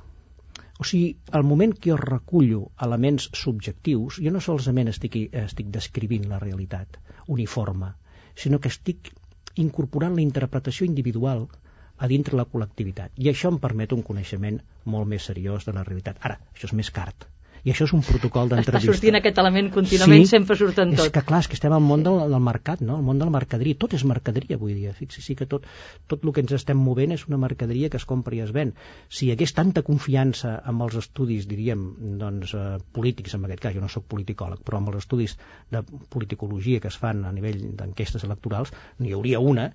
[0.82, 6.26] O sigui, al moment que jo recullo elements subjectius, jo no solament estic, estic descrivint
[6.30, 6.98] la realitat
[7.36, 7.92] uniforme,
[8.34, 9.12] sinó que estic
[9.62, 11.46] incorporant la interpretació individual
[12.02, 13.14] a dintre la col·lectivitat.
[13.22, 14.58] I això em permet un coneixement
[14.94, 16.18] molt més seriós de la realitat.
[16.28, 17.28] Ara, això és més cart
[17.62, 18.90] i això és un protocol d'entrevista.
[18.90, 21.04] Està sortint aquest element contínuament, sí, sempre surten tot.
[21.06, 22.96] És que clar, és que estem al món del, del mercat, no?
[22.98, 25.68] el món de la mercaderia, tot és mercaderia avui dia, fixi sí que tot,
[26.10, 28.74] tot el que ens estem movent és una mercaderia que es compra i es ven.
[29.08, 31.86] Si hi hagués tanta confiança amb els estudis, diríem,
[32.22, 35.38] doncs, eh, polítics, en aquest cas, jo no sóc politicòleg, però amb els estudis
[35.70, 39.70] de politicologia que es fan a nivell d'enquestes electorals, n'hi hauria una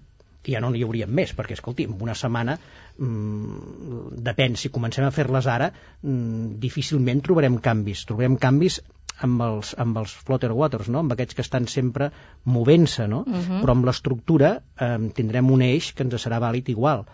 [0.48, 2.56] que ja no n'hi hauríem més, perquè, escolti, en una setmana,
[2.98, 8.06] mmm, depèn, si comencem a fer-les ara, mmm, difícilment trobarem canvis.
[8.08, 8.80] Trobarem canvis
[9.28, 11.04] amb els, amb els floater waters, no?
[11.04, 12.12] amb aquests que estan sempre
[12.46, 13.24] movent-se, no?
[13.28, 13.60] Uh -huh.
[13.64, 17.06] però amb l'estructura eh, tindrem un eix que ens serà vàlid igual.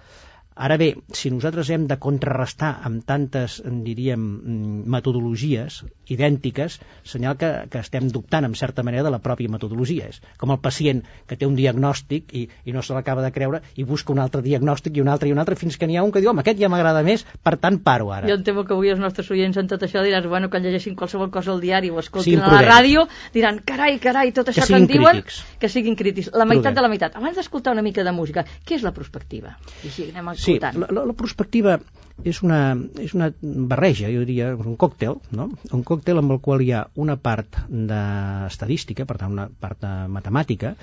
[0.56, 7.50] Ara bé, si nosaltres hem de contrarrestar amb tantes, diríem, mm, metodologies idèntiques, senyal que,
[7.72, 10.10] que estem dubtant, en certa manera, de la pròpia metodologia.
[10.12, 13.62] És com el pacient que té un diagnòstic i, i no se l'acaba de creure
[13.80, 16.04] i busca un altre diagnòstic i un altre i un altre fins que n'hi ha
[16.04, 18.28] un que diu, home, aquest ja m'agrada més, per tant paro ara.
[18.28, 20.96] Jo em temo que avui els nostres oients en tot això diran, bueno, quan llegeixin
[21.00, 22.76] qualsevol cosa al diari o escoltin Siguin a la prudents.
[22.76, 25.42] ràdio, diran, carai, carai, tot això que, siguin en diuen, crítics.
[25.60, 26.30] que siguin crítics.
[26.34, 26.76] La meitat Prudent.
[26.78, 27.16] de la meitat.
[27.16, 29.56] Abans d'escoltar una mica de música, què és la prospectiva?
[29.84, 31.78] I així anem Sí, la, la, la prospectiva
[32.22, 32.60] és una,
[33.02, 35.50] és una barreja, jo diria, un còctel, no?
[35.74, 39.94] un còctel amb el qual hi ha una part d'estadística, per tant una part de
[40.14, 40.76] matemàtica,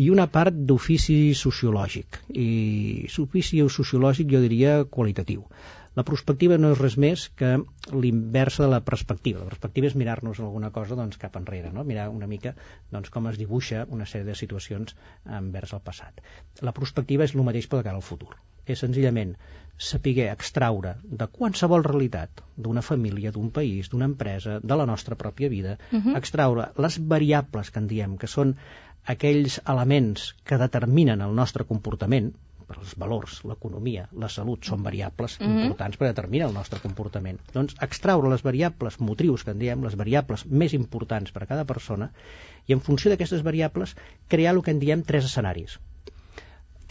[0.00, 2.22] i una part d'ofici sociològic.
[2.32, 2.48] I
[3.18, 5.44] l'ofici sociològic jo diria qualitatiu.
[5.92, 7.50] La prospectiva no és res més que
[7.92, 9.42] l'inversa de la perspectiva.
[9.42, 11.84] La perspectiva és mirar-nos alguna cosa doncs, cap enrere, no?
[11.84, 12.54] mirar una mica
[12.94, 14.96] doncs, com es dibuixa una sèrie de situacions
[15.40, 16.24] envers el passat.
[16.64, 18.32] La prospectiva és el mateix però de cara al futur.
[18.66, 19.36] És senzillament
[19.82, 25.48] saber extraure de qualsevol realitat, d'una família, d'un país, d'una empresa, de la nostra pròpia
[25.48, 26.16] vida, Mhm.
[26.16, 28.56] extraure les variables que en diem, que són
[29.04, 32.32] aquells elements que determinen el nostre comportament,
[32.72, 35.64] els valors, l'economia, la salut són variables Mhm.
[35.64, 37.40] importants per determinar el nostre comportament.
[37.52, 41.64] Doncs extraure les variables motrius que en diem, les variables més importants per a cada
[41.64, 42.12] persona,
[42.66, 43.96] i en funció d'aquestes variables
[44.28, 45.80] crear el que en diem tres escenaris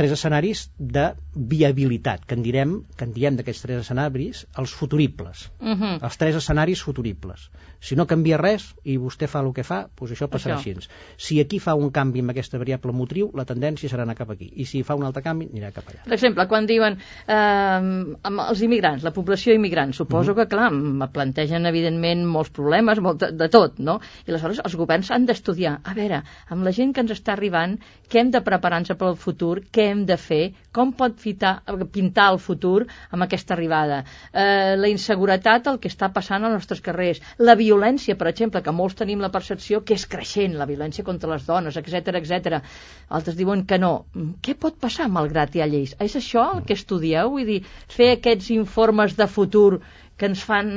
[0.02, 5.52] tres escenaris de viabilitat, que en direm, que en diem d'aquests tres escenaris, els futuribles.
[5.60, 6.00] Uh -huh.
[6.02, 7.52] Els tres escenaris futuribles.
[7.80, 10.74] Si no canvia res i vostè fa el que fa, doncs això passarà Això.
[10.74, 10.90] així.
[11.18, 14.52] Si aquí fa un canvi amb aquesta variable motriu, la tendència serà anar cap aquí.
[14.56, 16.04] I si fa un altre canvi, anirà cap allà.
[16.04, 20.72] Per exemple, quan diuen eh, amb els immigrants, la població immigrant, suposo que, clar,
[21.14, 24.00] plantegen, evidentment, molts problemes, molt de, de tot, no?
[24.26, 27.78] I aleshores els governs han d'estudiar, a veure, amb la gent que ens està arribant,
[28.10, 30.42] què hem de preparar-nos per al futur, què hem de fer,
[30.74, 31.54] com pot fitar,
[31.94, 34.02] pintar el futur amb aquesta arribada.
[34.32, 38.76] Eh, la inseguretat, el que està passant als nostres carrers, la violència, per exemple, que
[38.76, 42.62] molts tenim la percepció que és creixent, la violència contra les dones, etc etc.
[43.10, 43.94] Altres diuen que no.
[44.14, 45.96] Mm, Què pot passar malgrat hi ha lleis?
[46.00, 47.36] És això el que estudieu?
[47.36, 47.60] Vull dir,
[47.92, 49.82] fer aquests informes de futur
[50.22, 50.72] que ens fan...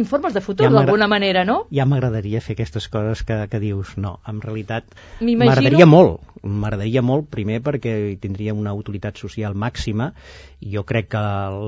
[0.00, 1.66] Informes de futur, Ja d'alguna manera, no?
[1.74, 3.92] Ja m'agradaria fer aquestes coses que, que dius.
[4.00, 4.88] No, en realitat
[5.20, 6.22] m'agradaria molt.
[6.42, 10.10] M'agradaria molt, primer, perquè tindria una utilitat social màxima.
[10.74, 11.22] Jo crec que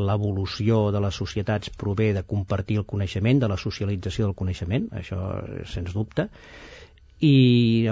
[0.08, 5.20] l'evolució de les societats prové de compartir el coneixement, de la socialització del coneixement, això
[5.70, 6.30] sens dubte.
[7.20, 7.34] I,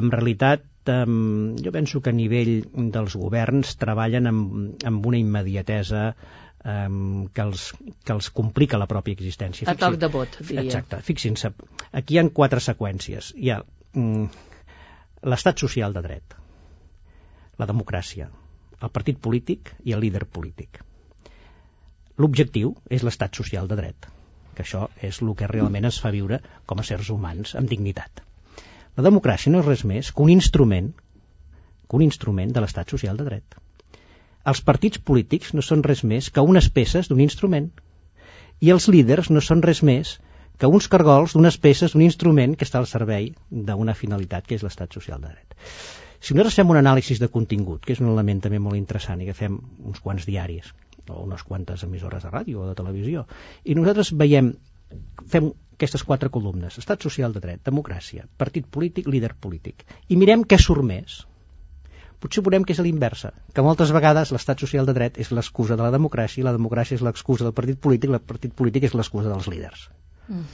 [0.01, 2.55] en realitat, jo penso que a nivell
[2.95, 6.15] dels governs treballen amb, amb una immediatesa
[6.63, 7.67] que, els,
[8.05, 9.69] que els complica la pròpia existència.
[9.71, 10.63] A toc de vot, diria.
[10.63, 11.53] Exacte, fixin-se,
[11.93, 13.33] aquí hi ha quatre seqüències.
[13.37, 13.59] Hi ha
[13.99, 14.47] mm,
[15.33, 16.37] l'estat social de dret,
[17.59, 18.31] la democràcia,
[18.83, 20.83] el partit polític i el líder polític.
[22.23, 24.07] L'objectiu és l'estat social de dret,
[24.55, 28.23] que això és el que realment es fa viure com a sers humans amb dignitat.
[28.97, 30.93] La democràcia no és res més que un instrument
[31.89, 33.57] que un instrument de l'estat social de dret.
[34.51, 37.71] Els partits polítics no són res més que unes peces d'un instrument
[38.61, 40.17] i els líders no són res més
[40.59, 44.63] que uns cargols d'unes peces d'un instrument que està al servei d'una finalitat que és
[44.67, 45.57] l'estat social de dret.
[46.23, 49.27] Si nosaltres fem un anàlisi de contingut, que és un element també molt interessant i
[49.27, 49.57] que fem
[49.91, 50.69] uns quants diaris
[51.11, 53.25] o unes quantes emissores de ràdio o de televisió,
[53.67, 54.53] i nosaltres veiem,
[55.33, 60.47] fem aquestes quatre columnes, estat social de dret, democràcia, partit polític, líder polític, i mirem
[60.47, 61.25] què surt més.
[62.23, 65.75] Potser veurem que és a l'inversa, que moltes vegades l'estat social de dret és l'excusa
[65.79, 68.87] de la democràcia i la democràcia és l'excusa del partit polític i el partit polític
[68.87, 69.89] és l'excusa dels líders.
[70.29, 70.45] Mm.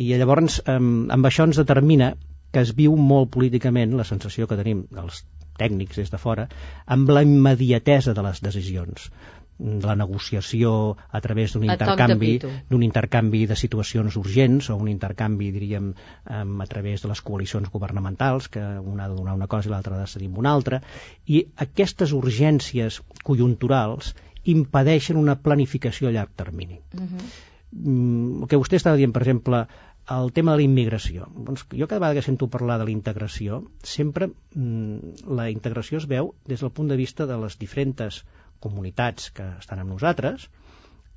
[0.00, 2.14] I llavors amb, amb això ens determina
[2.54, 5.24] que es viu molt políticament la sensació que tenim els
[5.58, 6.48] tècnics des de fora
[6.96, 13.44] amb la immediatesa de les decisions de la negociació a través d'un intercanvi d'un intercanvi
[13.46, 15.92] de situacions urgents o un intercanvi, diríem,
[16.26, 19.72] em, a través de les coalicions governamentals, que una ha de donar una cosa i
[19.72, 20.82] l'altra ha de cedir amb una altra,
[21.26, 24.14] i aquestes urgències conjunturals
[24.44, 26.80] impedeixen una planificació a llarg termini.
[26.94, 29.64] Mm, el que vostè estava dient, per exemple,
[30.10, 31.28] el tema de la immigració.
[31.32, 36.08] Doncs jo cada vegada que sento parlar de la integració, sempre mm, la integració es
[36.10, 38.24] veu des del punt de vista de les diferents
[38.64, 40.48] comunitats que estan amb nosaltres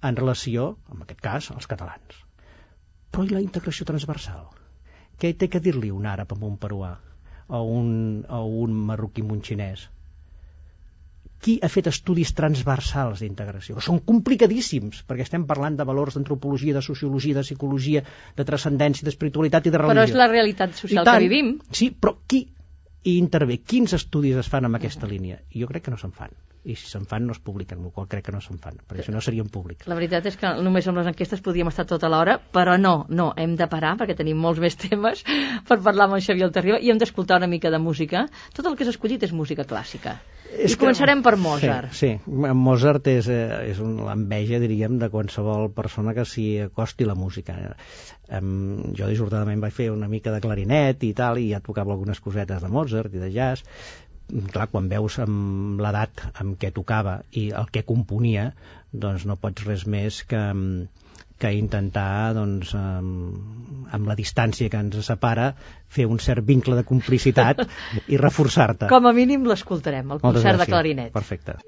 [0.07, 2.21] en relació, en aquest cas, als catalans.
[3.12, 4.47] Però i la integració transversal?
[5.17, 6.95] Què té que dir-li un àrab amb un peruà?
[7.47, 9.88] O un, o un marroquí amb un xinès?
[11.43, 13.81] qui ha fet estudis transversals d'integració?
[13.83, 18.03] Són complicadíssims, perquè estem parlant de valors d'antropologia, de sociologia, de psicologia,
[18.38, 20.01] de transcendència, d'espiritualitat i de religió.
[20.01, 21.53] Però és la realitat social tant, que vivim.
[21.69, 22.43] Sí, però qui
[23.05, 23.60] hi intervé?
[23.62, 25.39] Quins estudis es fan amb aquesta línia?
[25.53, 26.33] Jo crec que no se'n fan.
[26.67, 29.06] I si se'n fan no es publiquen, la qual crec que no se'n fan, perquè
[29.06, 29.88] això no serien públics.
[29.88, 33.30] La veritat és que només amb les enquestes podíem estar tota l'hora, però no, no,
[33.39, 35.23] hem de parar perquè tenim molts més temes
[35.67, 38.25] per parlar amb en Xavier Altarriba i hem d'escoltar una mica de música.
[38.53, 40.17] Tot el que has escollit és música clàssica.
[40.47, 41.91] És I que- començarem per Mozart.
[41.91, 42.36] Sí, sí.
[42.56, 47.56] Mozart és, eh, és l'enveja, diríem, de qualsevol persona que s'hi acosti la música.
[48.27, 52.19] Em, jo dissortadament vaig fer una mica de clarinet i tal, i ja tocava algunes
[52.23, 53.63] cosetes de Mozart i de jazz.
[54.27, 58.49] Clar, quan veus amb l'edat amb què tocava i el que componia,
[58.91, 60.41] doncs no pots res més que,
[61.39, 65.53] que intentar doncs, amb, amb la distància que ens separa
[65.87, 67.63] fer un cert vincle de complicitat
[68.13, 68.91] i reforçar-te.
[68.91, 71.15] Com a mínim l'escoltarem, el Moltes concert de clarinet.
[71.15, 71.59] Perfecte.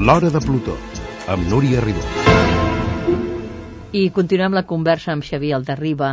[0.00, 0.72] L'Hora de Plutó,
[1.28, 2.00] amb Núria Ribó.
[3.92, 6.08] I continuem la conversa amb Xavier Aldarriba,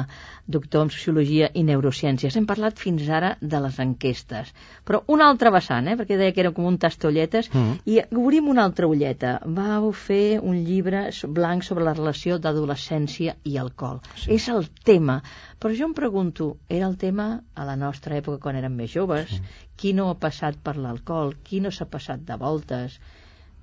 [0.55, 2.35] doctor en Sociologia i Neurociències.
[2.35, 4.49] Hem parlat fins ara de les enquestes,
[4.83, 5.95] però una altra vessant, eh?
[5.95, 7.77] perquè deia que era com un tastolletes, mm.
[7.87, 9.37] i obrim una altra ulleta.
[9.59, 11.05] Vau fer un llibre
[11.37, 14.01] blanc sobre la relació d'adolescència i alcohol.
[14.17, 14.33] Sí.
[14.35, 15.21] És el tema.
[15.63, 19.31] Però jo em pregunto, era el tema a la nostra època quan érem més joves?
[19.37, 19.63] Sí.
[19.79, 21.37] Qui no ha passat per l'alcohol?
[21.47, 22.99] Qui no s'ha passat de voltes?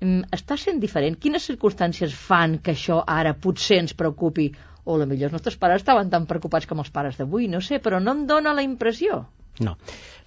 [0.01, 1.15] Mm, està sent diferent?
[1.21, 4.49] Quines circumstàncies fan que això ara potser ens preocupi?
[4.85, 7.79] O la millor els nostres pares estaven tan preocupats com els pares d'avui, no sé,
[7.81, 9.23] però no em dóna la impressió.
[9.65, 9.77] No.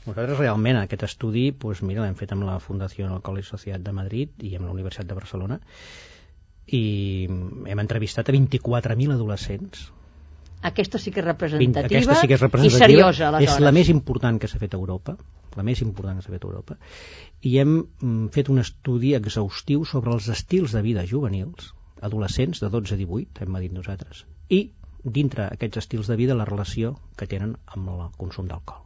[0.06, 3.92] Nosaltres realment aquest estudi doncs mira l'hem fet amb la Fundació Alcohol i Societat de
[3.92, 5.60] Madrid i amb la Universitat de Barcelona
[6.78, 6.82] i
[7.28, 9.88] hem entrevistat a 24.000 adolescents
[10.62, 13.58] aquesta sí que és representativa, aquesta sí que és representativa i seriosa, aleshores.
[13.58, 15.14] És la més important que s'ha fet a Europa,
[15.56, 16.78] la més important que s'ha fet a Europa,
[17.42, 22.70] i hem mm, fet un estudi exhaustiu sobre els estils de vida juvenils, adolescents de
[22.74, 24.60] 12 a 18, hem dit nosaltres, i
[25.04, 28.84] dintre aquests estils de vida la relació que tenen amb el consum d'alcohol.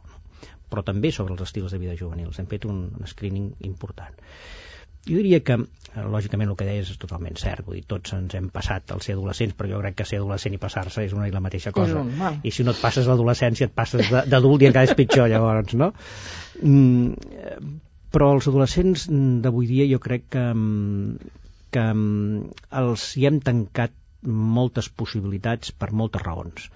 [0.69, 2.39] Però també sobre els estils de vida juvenils.
[2.39, 4.15] Hem fet un screening important.
[5.07, 7.65] Jo diria que, eh, lògicament, el que deies és totalment cert.
[7.67, 10.55] Vull dir, tots ens hem passat al ser adolescents, però jo crec que ser adolescent
[10.55, 12.03] i passar-se és una i la mateixa cosa.
[12.43, 15.91] I si no et passes l'adolescència, et passes d'adult i encara és pitjor, llavors, no?
[16.61, 17.73] Mm,
[18.13, 19.07] però els adolescents
[19.43, 20.45] d'avui dia jo crec que,
[21.73, 21.85] que
[22.83, 26.69] els hi hem tancat moltes possibilitats per moltes raons.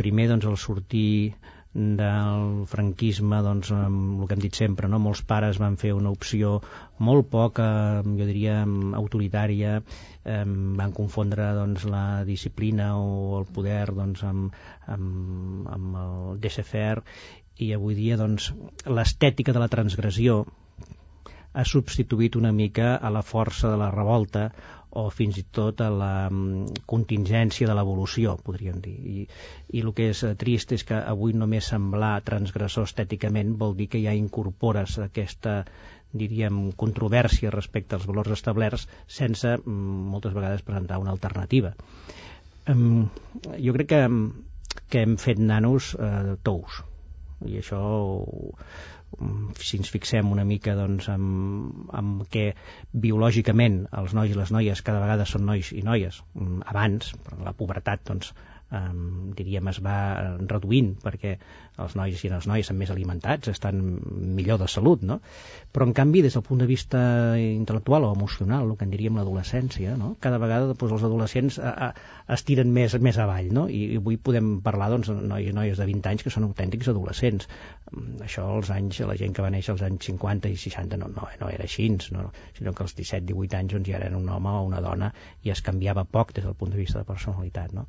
[0.00, 1.34] Primer, doncs, el sortir
[1.72, 4.98] del franquisme, doncs, el que hem dit sempre, no?
[4.98, 6.56] molts pares van fer una opció
[6.98, 8.56] molt poc, eh, jo diria,
[8.98, 9.76] autoritària,
[10.24, 10.42] eh,
[10.80, 14.56] van confondre doncs, la disciplina o el poder doncs, amb,
[14.86, 17.04] amb, amb el laissez-faire
[17.62, 18.50] i avui dia doncs,
[18.86, 20.42] l'estètica de la transgressió
[21.52, 24.50] ha substituït una mica a la força de la revolta
[24.90, 28.96] o fins i tot a la mm, contingència de l'evolució, podríem dir.
[28.96, 29.26] I,
[29.76, 33.88] I el que és eh, trist és que avui només semblar transgressor estèticament vol dir
[33.92, 35.62] que ja incorpores aquesta
[36.10, 41.74] diríem, controvèrsia respecte als valors establerts sense mm, moltes vegades presentar una alternativa.
[42.68, 43.08] Um,
[43.56, 44.02] jo crec que,
[44.90, 46.82] que hem fet nanos eh, tous
[47.48, 47.80] i això
[49.60, 52.44] si ens fixem una mica doncs, amb, amb què
[53.06, 57.10] biològicament els nois i les noies cada vegada són nois i noies mm, abans,
[57.46, 58.32] la pubertat doncs,
[58.70, 59.96] um, diríem, es va
[60.46, 61.36] reduint perquè
[61.80, 63.80] els nois i les noies estan més alimentats, estan
[64.36, 65.20] millor de salut, no?
[65.72, 67.00] Però, en canvi, des del punt de vista
[67.40, 70.12] intel·lectual o emocional, el que en diríem l'adolescència, no?
[70.20, 71.88] cada vegada doncs, els adolescents a, a,
[72.34, 73.66] es tiren més, més avall, no?
[73.70, 76.90] I, I avui podem parlar, doncs, nois i noies de 20 anys que són autèntics
[76.92, 77.48] adolescents.
[77.92, 81.10] Mm, això, als anys, la gent que va néixer als anys 50 i 60 no,
[81.14, 82.28] no, no era així, no?
[82.58, 85.12] sinó que als 17-18 anys doncs, ja eren un home o una dona
[85.46, 87.86] i es canviava poc des del punt de vista de personalitat, no?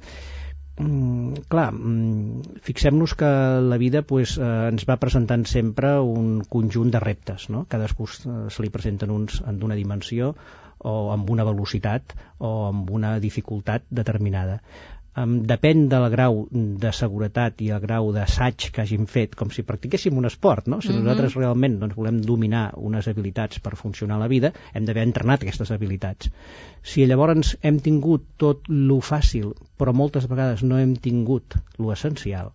[0.79, 3.29] Mm, clar, mm, fixem-nos que
[3.61, 7.65] la vida pues, eh, ens va presentant sempre un conjunt de reptes, no?
[7.67, 10.33] cadascú se li presenten uns en d'una dimensió
[10.79, 14.61] o amb una velocitat o amb una dificultat determinada
[15.17, 19.65] um, depèn del grau de seguretat i el grau d'assaig que hagin fet, com si
[19.67, 20.81] practiquéssim un esport, no?
[20.81, 21.03] Si mm -hmm.
[21.03, 25.43] nosaltres realment doncs, volem dominar unes habilitats per funcionar a la vida, hem d'haver entrenat
[25.43, 26.31] aquestes habilitats.
[26.83, 32.51] Si llavors hem tingut tot lo fàcil, però moltes vegades no hem tingut lo essencial,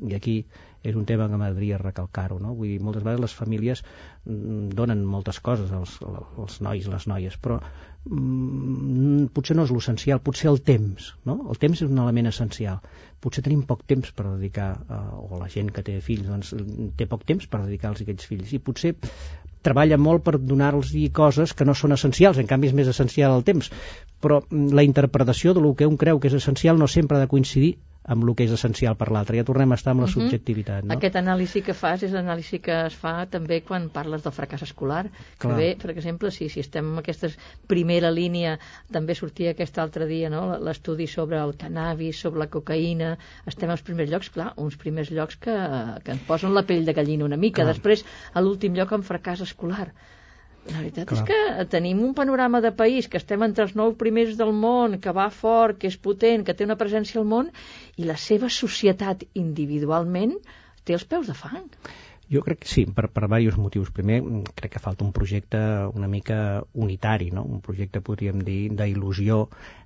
[0.00, 0.44] i aquí
[0.86, 2.54] és un tema que m'agradaria recalcar-ho, no?
[2.54, 3.82] Vull dir, moltes vegades les famílies
[4.24, 5.98] mm, donen moltes coses als,
[6.38, 7.60] als nois i les noies, però
[8.08, 11.38] mm, potser no és l'essencial, potser el temps, no?
[11.50, 12.78] El temps és un element essencial.
[13.22, 16.54] Potser tenim poc temps per dedicar, eh, o la gent que té fills, doncs
[16.96, 18.94] té poc temps per dedicar-los a aquests fills, i potser
[19.66, 23.44] treballa molt per donar-los coses que no són essencials, en canvi és més essencial el
[23.44, 23.72] temps,
[24.22, 27.24] però mm, la interpretació de lo que un creu que és essencial no sempre ha
[27.24, 27.76] de coincidir
[28.06, 29.38] amb el que és essencial per l'altre.
[29.38, 30.16] Ja tornem a estar amb la uh mhm.
[30.16, 30.28] -huh.
[30.28, 30.84] subjectivitat.
[30.84, 30.94] No?
[30.94, 35.10] Aquest anàlisi que fas és l'anàlisi que es fa també quan parles del fracàs escolar.
[35.38, 37.28] Que bé, per exemple, si, si estem en aquesta
[37.66, 38.58] primera línia,
[38.92, 40.58] també sortia aquest altre dia no?
[40.58, 45.36] l'estudi sobre el cannabis, sobre la cocaïna, estem als primers llocs, clar, uns primers llocs
[45.36, 45.56] que,
[46.04, 47.62] que ens posen la pell de gallina una mica.
[47.62, 47.74] Clar.
[47.74, 49.92] Després, a l'últim lloc, en fracàs escolar.
[50.70, 51.18] La veritat Clar.
[51.18, 54.98] és que tenim un panorama de país que estem entre els nou primers del món,
[55.02, 57.52] que va fort, que és potent, que té una presència al món,
[57.96, 60.34] i la seva societat individualment
[60.86, 61.70] té els peus de fang.
[62.26, 63.92] Jo crec que sí, per, per diversos motius.
[63.94, 65.58] Primer, mm, crec que falta un projecte
[65.94, 67.44] una mica unitari, no?
[67.44, 69.36] un projecte, podríem dir, d'il·lusió,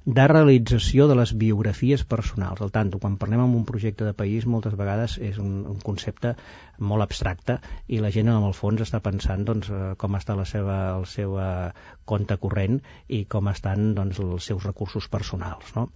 [0.06, 2.62] de realització de les biografies personals.
[2.64, 6.32] Al tant, quan parlem amb un projecte de país, moltes vegades és un, un concepte
[6.80, 10.48] molt abstracte i la gent, en el fons, està pensant doncs, eh, com està la
[10.48, 11.70] seva, el seu eh,
[12.08, 15.76] compte corrent i com estan doncs, els seus recursos personals.
[15.76, 15.90] No?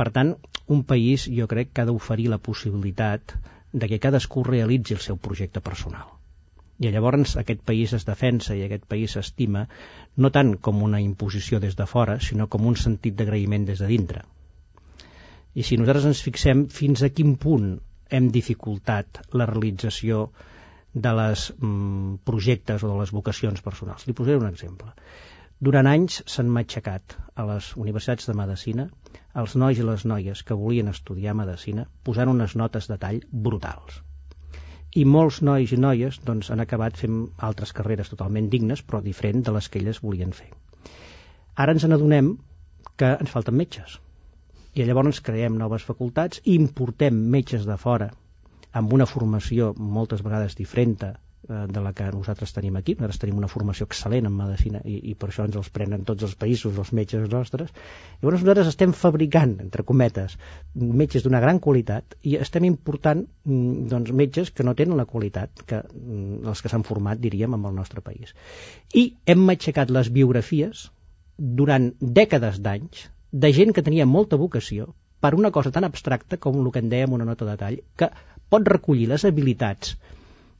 [0.00, 0.32] Per tant,
[0.66, 3.36] un país jo crec que ha d'oferir la possibilitat
[3.74, 6.12] de que cadascú realitzi el seu projecte personal.
[6.82, 9.64] I llavors aquest país es defensa i aquest país s'estima
[10.24, 13.90] no tant com una imposició des de fora, sinó com un sentit d'agraïment des de
[13.90, 14.24] dintre.
[15.54, 17.68] I si nosaltres ens fixem fins a quin punt
[18.10, 20.26] hem dificultat la realització
[20.94, 24.06] de les mm, projectes o de les vocacions personals.
[24.06, 24.92] Li posaré un exemple.
[25.68, 28.88] Durant anys s'han matxacat a les universitats de Medicina
[29.42, 34.00] els nois i les noies que volien estudiar Medicina posant unes notes de tall brutals.
[34.94, 37.16] I molts nois i noies doncs, han acabat fent
[37.48, 40.50] altres carreres totalment dignes, però diferent de les que elles volien fer.
[41.56, 42.30] Ara ens n'adonem
[42.96, 43.98] que ens falten metges.
[44.74, 48.10] I llavors creem noves facultats i importem metges de fora
[48.80, 50.96] amb una formació moltes vegades diferent
[51.48, 52.94] de la que nosaltres tenim aquí.
[52.94, 56.24] Nosaltres tenim una formació excel·lent en medicina i, i per això ens els prenen tots
[56.26, 57.72] els països, els metges nostres.
[58.22, 60.38] Llavors nosaltres estem fabricant, entre cometes,
[60.74, 65.64] metges d'una gran qualitat i estem important mm, doncs, metges que no tenen la qualitat
[65.68, 68.34] que mm, els que s'han format, diríem, en el nostre país.
[68.94, 70.88] I hem aixecat les biografies
[71.36, 74.92] durant dècades d'anys de gent que tenia molta vocació
[75.24, 78.10] per una cosa tan abstracta com el que en dèiem una nota de tall, que
[78.52, 79.96] pot recollir les habilitats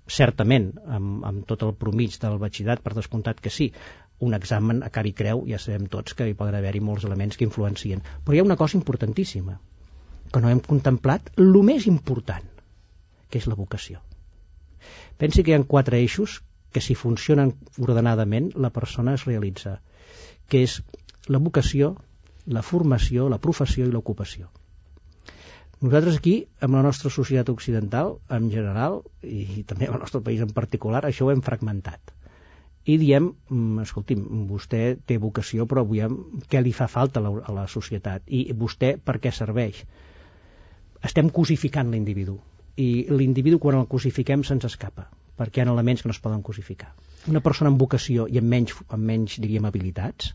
[0.06, 3.70] certament, amb, amb tot el promig del batxillerat, per descomptat que sí,
[4.24, 7.36] un examen a car i creu, ja sabem tots que hi poden haver-hi molts elements
[7.36, 8.02] que influencien.
[8.24, 9.58] Però hi ha una cosa importantíssima,
[10.32, 12.46] que no hem contemplat, el més important,
[13.30, 14.00] que és la vocació.
[15.18, 16.40] Pensi que hi ha quatre eixos
[16.74, 19.78] que si funcionen ordenadament la persona es realitza,
[20.48, 20.80] que és
[21.30, 21.94] la vocació,
[22.46, 24.50] la formació, la professió i l'ocupació.
[25.84, 30.52] Nosaltres aquí, amb la nostra societat occidental, en general, i també el nostre país en
[30.56, 32.14] particular, això ho hem fragmentat.
[32.88, 34.80] I diem, mm, escolti'm, vostè
[35.10, 36.00] té vocació, però avui
[36.48, 38.24] què li fa falta a la, a la societat?
[38.28, 39.84] I vostè per què serveix?
[41.04, 42.38] Estem cosificant l'individu.
[42.80, 46.42] I l'individu, quan el cosifiquem, se'ns escapa, perquè hi ha elements que no es poden
[46.42, 46.94] cosificar.
[47.28, 50.32] Una persona amb vocació i amb menys, amb menys diríem, habilitats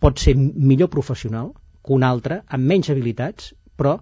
[0.00, 1.52] pot ser millor professional
[1.84, 4.00] que un altre amb menys habilitats, però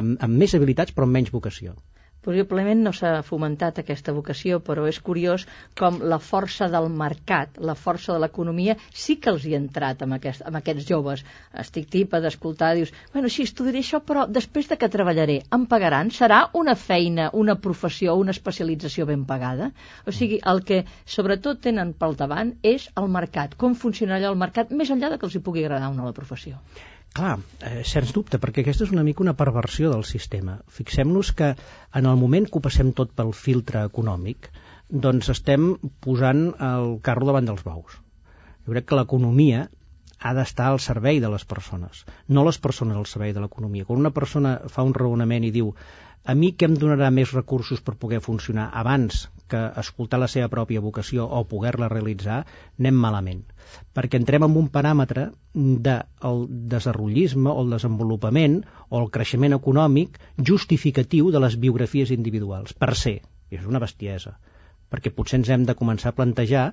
[0.00, 1.76] amb, amb més habilitats però amb menys vocació.
[2.22, 5.44] Possiblement no s'ha fomentat aquesta vocació, però és curiós
[5.80, 10.04] com la força del mercat, la força de l'economia, sí que els hi ha entrat
[10.06, 11.24] amb, aquest, amb aquests joves.
[11.64, 16.14] Estic tipa d'escoltar, dius, bueno, sí, estudiaré això, però després de que treballaré, em pagaran?
[16.20, 19.72] Serà una feina, una professió, una especialització ben pagada?
[20.06, 20.84] O sigui, el que
[21.16, 25.26] sobretot tenen pel davant és el mercat, com funcionarà el mercat, més enllà de que
[25.26, 26.62] els hi pugui agradar una la professió.
[27.12, 27.38] Clar,
[27.68, 30.54] eh, sens dubte, perquè aquesta és una mica una perversió del sistema.
[30.76, 31.50] Fixem-nos que
[32.00, 34.48] en el moment que ho passem tot pel filtre econòmic,
[35.06, 35.74] doncs estem
[36.06, 37.98] posant el carro davant dels bous.
[38.64, 39.66] Jo crec que l'economia
[40.22, 43.84] ha d'estar al servei de les persones, no les persones al servei de l'economia.
[43.84, 45.72] Quan una persona fa un raonament i diu
[46.24, 50.48] a mi què em donarà més recursos per poder funcionar abans que escoltar la seva
[50.52, 52.42] pròpia vocació o poder-la realitzar,
[52.80, 53.42] anem malament.
[53.96, 55.28] Perquè entrem en un paràmetre
[55.88, 56.42] del
[56.72, 60.18] desenvolupisme o el desenvolupament o el creixement econòmic
[60.52, 63.20] justificatiu de les biografies individuals, per ser.
[63.52, 64.38] I és una bestiesa.
[64.92, 66.66] Perquè potser ens hem de començar a plantejar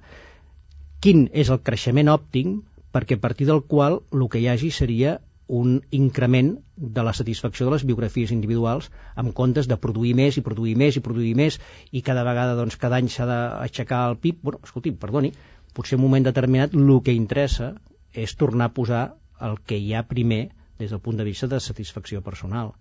[1.04, 2.60] quin és el creixement òptim
[2.96, 5.20] perquè a partir del qual el que hi hagi seria
[5.50, 10.44] un increment de la satisfacció de les biografies individuals en comptes de produir més i
[10.46, 11.58] produir més i produir més
[11.92, 14.44] i cada vegada, doncs, cada any s'ha d'aixecar el PIB.
[14.44, 15.34] Bueno, escolti, perdoni,
[15.74, 17.74] potser en un moment determinat el que interessa
[18.14, 19.04] és tornar a posar
[19.42, 20.44] el que hi ha primer
[20.80, 22.76] des del punt de vista de satisfacció personal.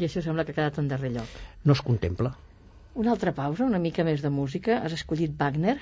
[0.00, 1.36] I això sembla que ha quedat en darrer lloc.
[1.64, 2.32] No es contempla.
[2.94, 4.80] Una altra pausa, una mica més de música.
[4.80, 5.76] Has escollit Wagner?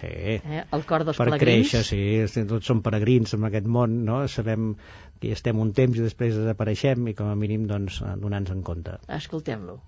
[0.00, 0.08] Sí.
[0.08, 0.64] Eh?
[0.72, 1.70] El cor dels per pelegrins.
[1.70, 2.44] créixer, sí.
[2.48, 4.22] Tots som peregrins en aquest món, no?
[4.32, 4.72] Sabem
[5.20, 8.62] que hi estem un temps i després desapareixem i com a mínim doncs, donar-nos en
[8.66, 8.98] compte.
[9.20, 9.80] Escoltem-lo.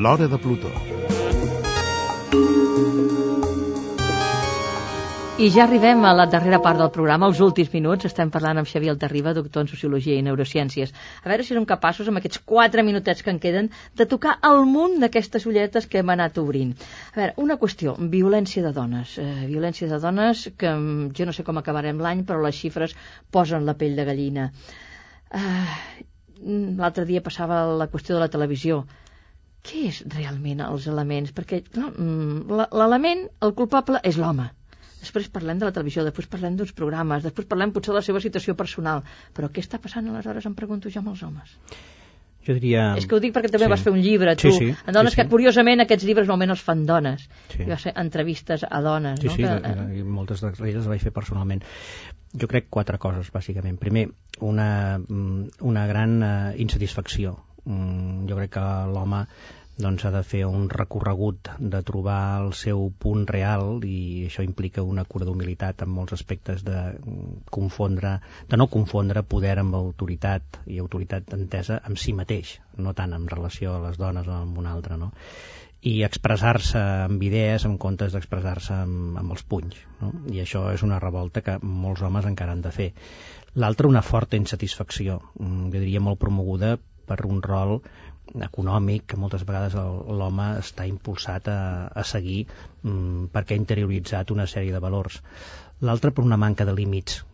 [0.00, 0.68] L'Hora de Plutó.
[5.40, 8.06] I ja arribem a la darrera part del programa, els últims minuts.
[8.08, 10.94] Estem parlant amb Xavier Altarriba, doctor en Sociologia i Neurociències.
[11.20, 13.68] A veure si som capaços, amb aquests quatre minutets que en queden,
[14.00, 16.72] de tocar el munt d'aquestes ulletes que hem anat obrint.
[17.12, 19.18] A veure, una qüestió, violència de dones.
[19.20, 22.96] Eh, violència de dones que mm, jo no sé com acabarem l'any, però les xifres
[23.30, 24.48] posen la pell de gallina.
[25.28, 25.78] Eh,
[26.40, 28.84] L'altre dia passava la qüestió de la televisió
[29.66, 31.34] què és realment els elements?
[31.36, 34.50] Perquè no, mm, l'element, el culpable, és l'home
[35.00, 38.20] després parlem de la televisió, després parlem d'uns programes, després parlem potser de la seva
[38.20, 39.00] situació personal,
[39.36, 41.56] però què està passant aleshores, em pregunto jo amb els homes?
[42.46, 42.84] Jo diria...
[42.96, 43.72] És que ho dic perquè també sí.
[43.74, 45.20] vas fer un llibre, tu, sí, sí, en dones sí, sí.
[45.20, 47.26] que curiosament aquests llibres normalment els fan dones.
[47.52, 47.66] Sí.
[47.68, 49.36] Va ser entrevistes a dones, Sí, no?
[49.36, 51.60] sí, que, i moltes d'elles les vaig fer personalment.
[52.40, 53.76] Jo crec quatre coses, bàsicament.
[53.80, 54.06] Primer,
[54.46, 54.70] una,
[55.02, 56.32] mm, una gran uh,
[56.64, 57.36] insatisfacció.
[57.64, 59.24] Mm, jo crec que l'home
[59.80, 64.84] doncs ha de fer un recorregut de trobar el seu punt real i això implica
[64.84, 66.82] una cura d'humilitat en molts aspectes de
[67.54, 68.18] confondre,
[68.50, 73.26] de no confondre poder amb autoritat i autoritat entesa amb si mateix, no tant en
[73.32, 75.12] relació a les dones o amb una altra, no?
[75.80, 79.78] i expressar-se amb idees en comptes d'expressar-se amb, amb els punys.
[80.02, 80.10] No?
[80.28, 82.90] I això és una revolta que molts homes encara han de fer.
[83.56, 86.76] L'altra, una forta insatisfacció, mm, jo diria molt promoguda
[87.10, 87.78] per un rol
[88.46, 94.46] econòmic que moltes vegades l'home està impulsat a, a seguir mm, perquè ha interioritzat una
[94.50, 95.18] sèrie de valors.
[95.82, 97.24] L'altre per una manca de límits,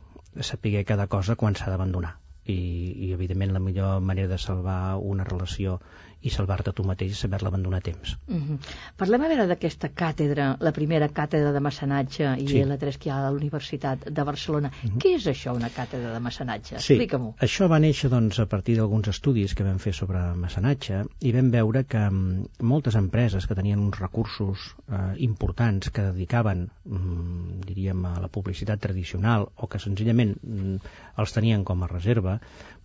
[0.40, 2.16] saber cada cosa quan s'ha d'abandonar.
[2.46, 5.80] I, I, evidentment, la millor manera de salvar una relació
[6.22, 8.16] i salvar-te tu mateix és saber-la abandonar a temps.
[8.28, 8.58] Uh -huh.
[8.96, 12.62] Parlem a veure d'aquesta càtedra, la primera càtedra de mecenatge i Sí.
[12.64, 14.70] L3 que hi ha a la Universitat de Barcelona.
[14.82, 14.98] Uh -huh.
[14.98, 16.78] Què és això, una càtedra de mecenatge?
[16.78, 17.34] Sí, Explica-m'ho.
[17.38, 21.50] això va néixer doncs, a partir d'alguns estudis que vam fer sobre mecenatge i vam
[21.50, 28.04] veure que mm, moltes empreses que tenien uns recursos eh, importants que dedicaven, mm, diríem,
[28.04, 30.76] a la publicitat tradicional o que senzillament mm,
[31.18, 32.40] els tenien com a reserva,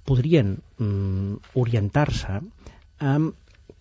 [0.05, 2.41] podrien mm, orientar-se
[3.01, 3.17] a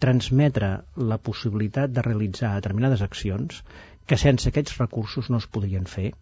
[0.00, 0.70] transmetre
[1.12, 3.62] la possibilitat de realitzar determinades accions
[4.08, 6.12] que sense aquests recursos no es podrien fer,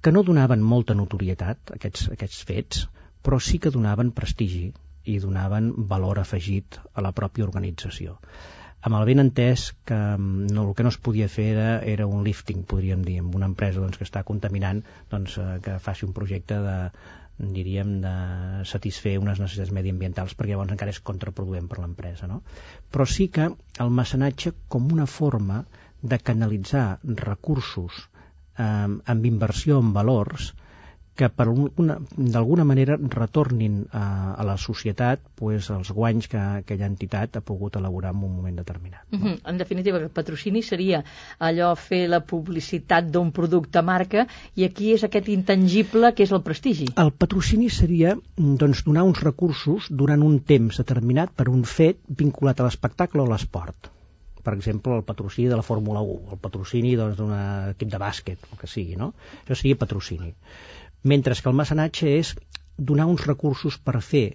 [0.00, 2.86] que no donaven molta notorietat, aquests, aquests fets,
[3.22, 4.70] però sí que donaven prestigi
[5.04, 8.16] i donaven valor afegit a la pròpia organització.
[8.88, 12.06] Amb el ben entès que mm, no, el que no es podia fer era, era
[12.08, 14.80] un lifting, podríem dir, amb una empresa doncs, que està contaminant
[15.12, 16.78] doncs, eh, que faci un projecte de,
[17.56, 18.14] diríem, de
[18.68, 22.28] satisfer unes necessitats mediambientals perquè llavors encara és contraproduent per l'empresa.
[22.30, 22.42] No?
[22.92, 23.48] Però sí que
[23.84, 25.62] el mecenatge com una forma
[26.02, 26.86] de canalitzar
[27.24, 28.64] recursos eh,
[29.14, 30.52] amb inversió en valors
[31.20, 34.04] que per un- una- d'alguna manera retornin a,
[34.40, 38.56] a la societat pues, els guanys que aquella entitat ha pogut elaborar en un moment
[38.62, 39.04] determinat.
[39.12, 39.34] Uh -huh.
[39.52, 41.02] En definitiva, el patrocini seria
[41.38, 46.42] allò fer la publicitat d'un producte marca i aquí és aquest intangible que és el
[46.42, 46.86] prestigi.
[46.96, 51.98] El patrocini seria mm, doncs, donar uns recursos durant un temps determinat per un fet
[52.08, 53.90] vinculat a l'espectacle o l'esport.
[54.42, 57.32] Per exemple, el patrocini de la Fórmula 1, el patrocini doncs, d'un
[57.70, 59.12] equip de bàsquet, el que sigui, no?
[59.44, 60.32] Això seria patrocini.
[61.02, 62.34] Mentre que el mecenatge és
[62.76, 64.26] donar uns recursos per fer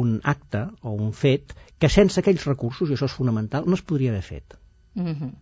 [0.00, 3.82] un acte o un fet que sense aquells recursos, i això és fonamental, no es
[3.82, 4.56] podria haver fet.
[4.94, 5.32] Uh -huh.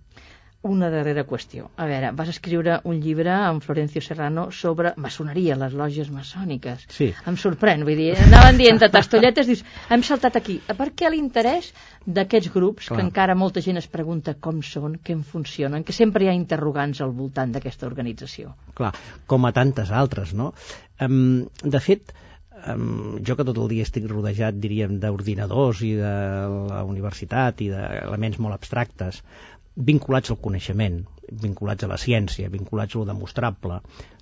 [0.63, 1.69] Una darrera qüestió.
[1.75, 6.85] A veure, vas escriure un llibre amb Florencio Serrano sobre maçoneria, les lògies maçòniques.
[6.95, 7.09] Sí.
[7.27, 10.61] Em sorprèn, vull dir, anaven dient a tastolletes, dius, hem saltat aquí.
[10.79, 11.73] Per què l'interès
[12.07, 13.01] d'aquests grups, Clar.
[13.01, 16.39] que encara molta gent es pregunta com són, què en funcionen, que sempre hi ha
[16.39, 18.55] interrogants al voltant d'aquesta organització?
[18.79, 18.93] clar,
[19.27, 20.53] com a tantes altres, no?
[21.03, 22.15] Um, de fet,
[22.71, 26.13] um, jo que tot el dia estic rodejat, diríem, d'ordinadors i de
[26.71, 29.23] la universitat i d'elements molt abstractes,
[29.77, 31.01] vinculats al coneixement,
[31.47, 33.81] vinculats a la ciència, vinculats a lo demostrable,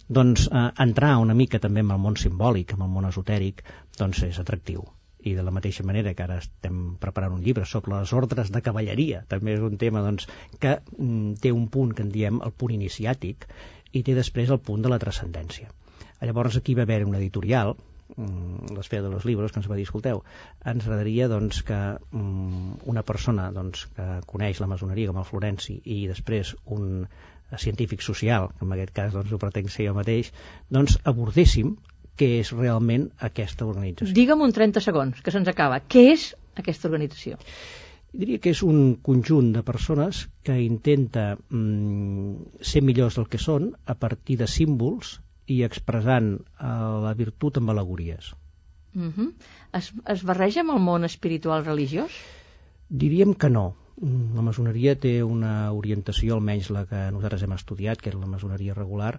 [0.08, 3.62] doncs eh, entrar una mica també en el món simbòlic, en el món esotèric,
[3.98, 4.86] doncs és atractiu
[5.20, 8.62] i de la mateixa manera que ara estem preparant un llibre sobre les ordres de
[8.64, 10.26] cavalleria, també és un tema doncs,
[10.62, 13.44] que mm, té un punt que en diem el punt iniciàtic
[13.92, 15.68] i té després el punt de la transcendència.
[16.20, 17.74] Llavors aquí va haver una editorial,
[18.16, 20.22] mm, l'Esfera de los Libros, que ens va dir, escolteu,
[20.72, 21.80] ens agradaria doncs, que
[22.10, 27.06] mm, una persona doncs, que coneix la masoneria com el Florenci i després un
[27.58, 30.30] científic social, que en aquest cas doncs, ho pretenc ser jo mateix,
[30.70, 31.76] doncs abordéssim
[32.20, 34.14] què és realment aquesta organització.
[34.16, 35.80] Digue'm un 30 segons, que se'ns acaba.
[35.80, 36.30] Què és
[36.60, 37.38] aquesta organització?
[38.12, 43.70] Diria que és un conjunt de persones que intenta mm, ser millors del que són
[43.86, 45.18] a partir de símbols
[45.50, 46.70] i expressant eh,
[47.06, 48.32] la virtut amb alegories.
[48.94, 49.32] Uh -huh.
[49.78, 52.10] es, es barreja amb el món espiritual religiós?
[52.88, 53.66] Diríem que no.
[54.00, 58.72] La maçoneria té una orientació, almenys la que nosaltres hem estudiat, que és la maçoneria
[58.78, 59.10] regular,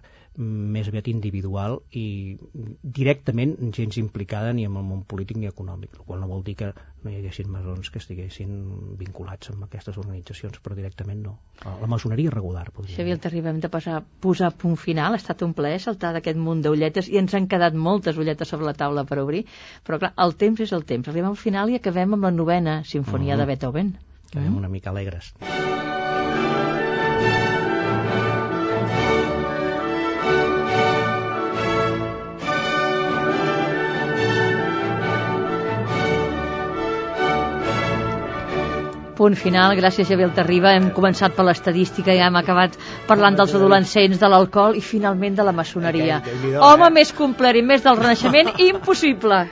[0.42, 2.34] més aviat individual i
[2.98, 6.56] directament gens implicada ni amb el món polític ni econòmic, el qual no vol dir
[6.58, 8.58] que no hi haguessin maçons que estiguessin
[8.98, 11.38] vinculats amb aquestes organitzacions, però directament no.
[11.62, 15.78] La maçoneria regular, podria Xavier, t'arribem de passar, posar punt final, ha estat un plaer
[15.84, 19.46] saltar d'aquest munt d'ulletes i ens han quedat moltes ulletes sobre la taula per obrir,
[19.86, 21.06] però clar, el temps és el temps.
[21.06, 23.46] Arribem al final i acabem amb la novena sinfonia mm -hmm.
[23.46, 23.92] de Beethoven
[24.32, 25.34] quedem una mica alegres.
[39.22, 42.74] punt final, gràcies Javier Terriba hem començat per l'estadística i hem acabat
[43.06, 46.16] parlant dels adolescents, de l'alcohol i finalment de la maçoneria
[46.58, 46.94] home eh?
[46.96, 49.44] més complet i més del renaixement impossible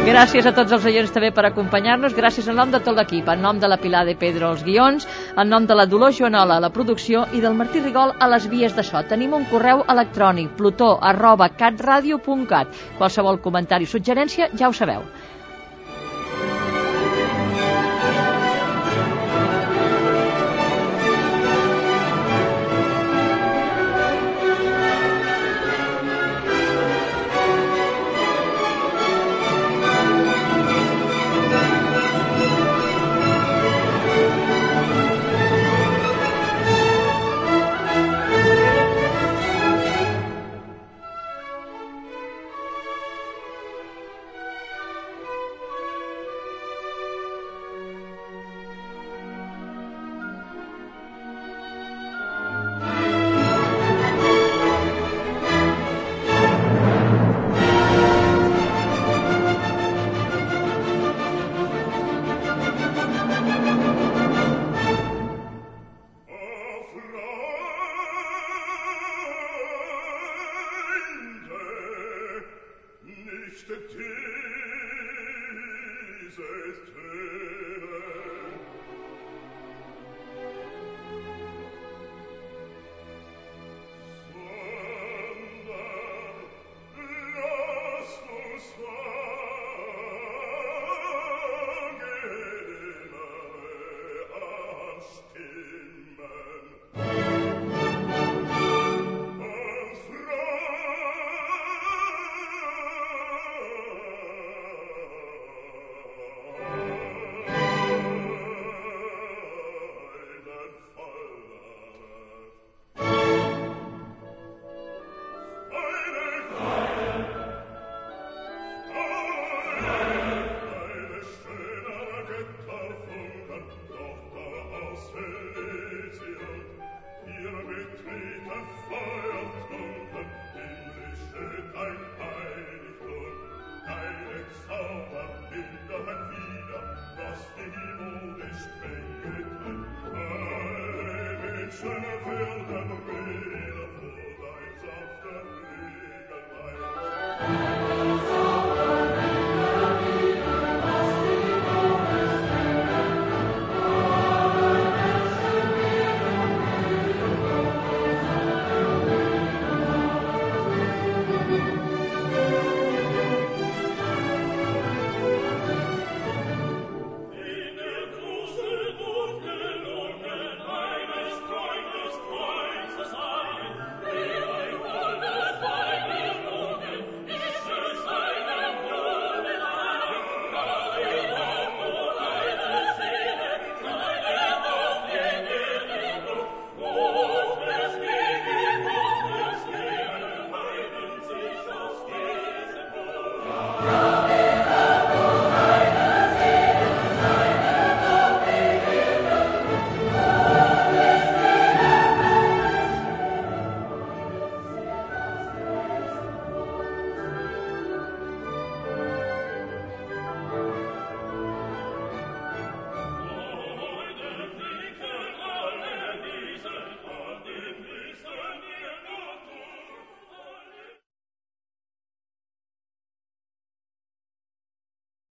[0.00, 2.14] Gràcies a tots els oients també per acompanyar-nos.
[2.16, 5.04] Gràcies en nom de tot l'equip, en nom de la Pilar de Pedro als guions,
[5.36, 8.46] en nom de la Dolors Joanola a la producció i del Martí Rigol a les
[8.48, 9.02] vies de so.
[9.10, 12.80] Tenim un correu electrònic plutó arroba catradio.cat.
[12.96, 15.04] Qualsevol comentari o suggerència ja ho sabeu.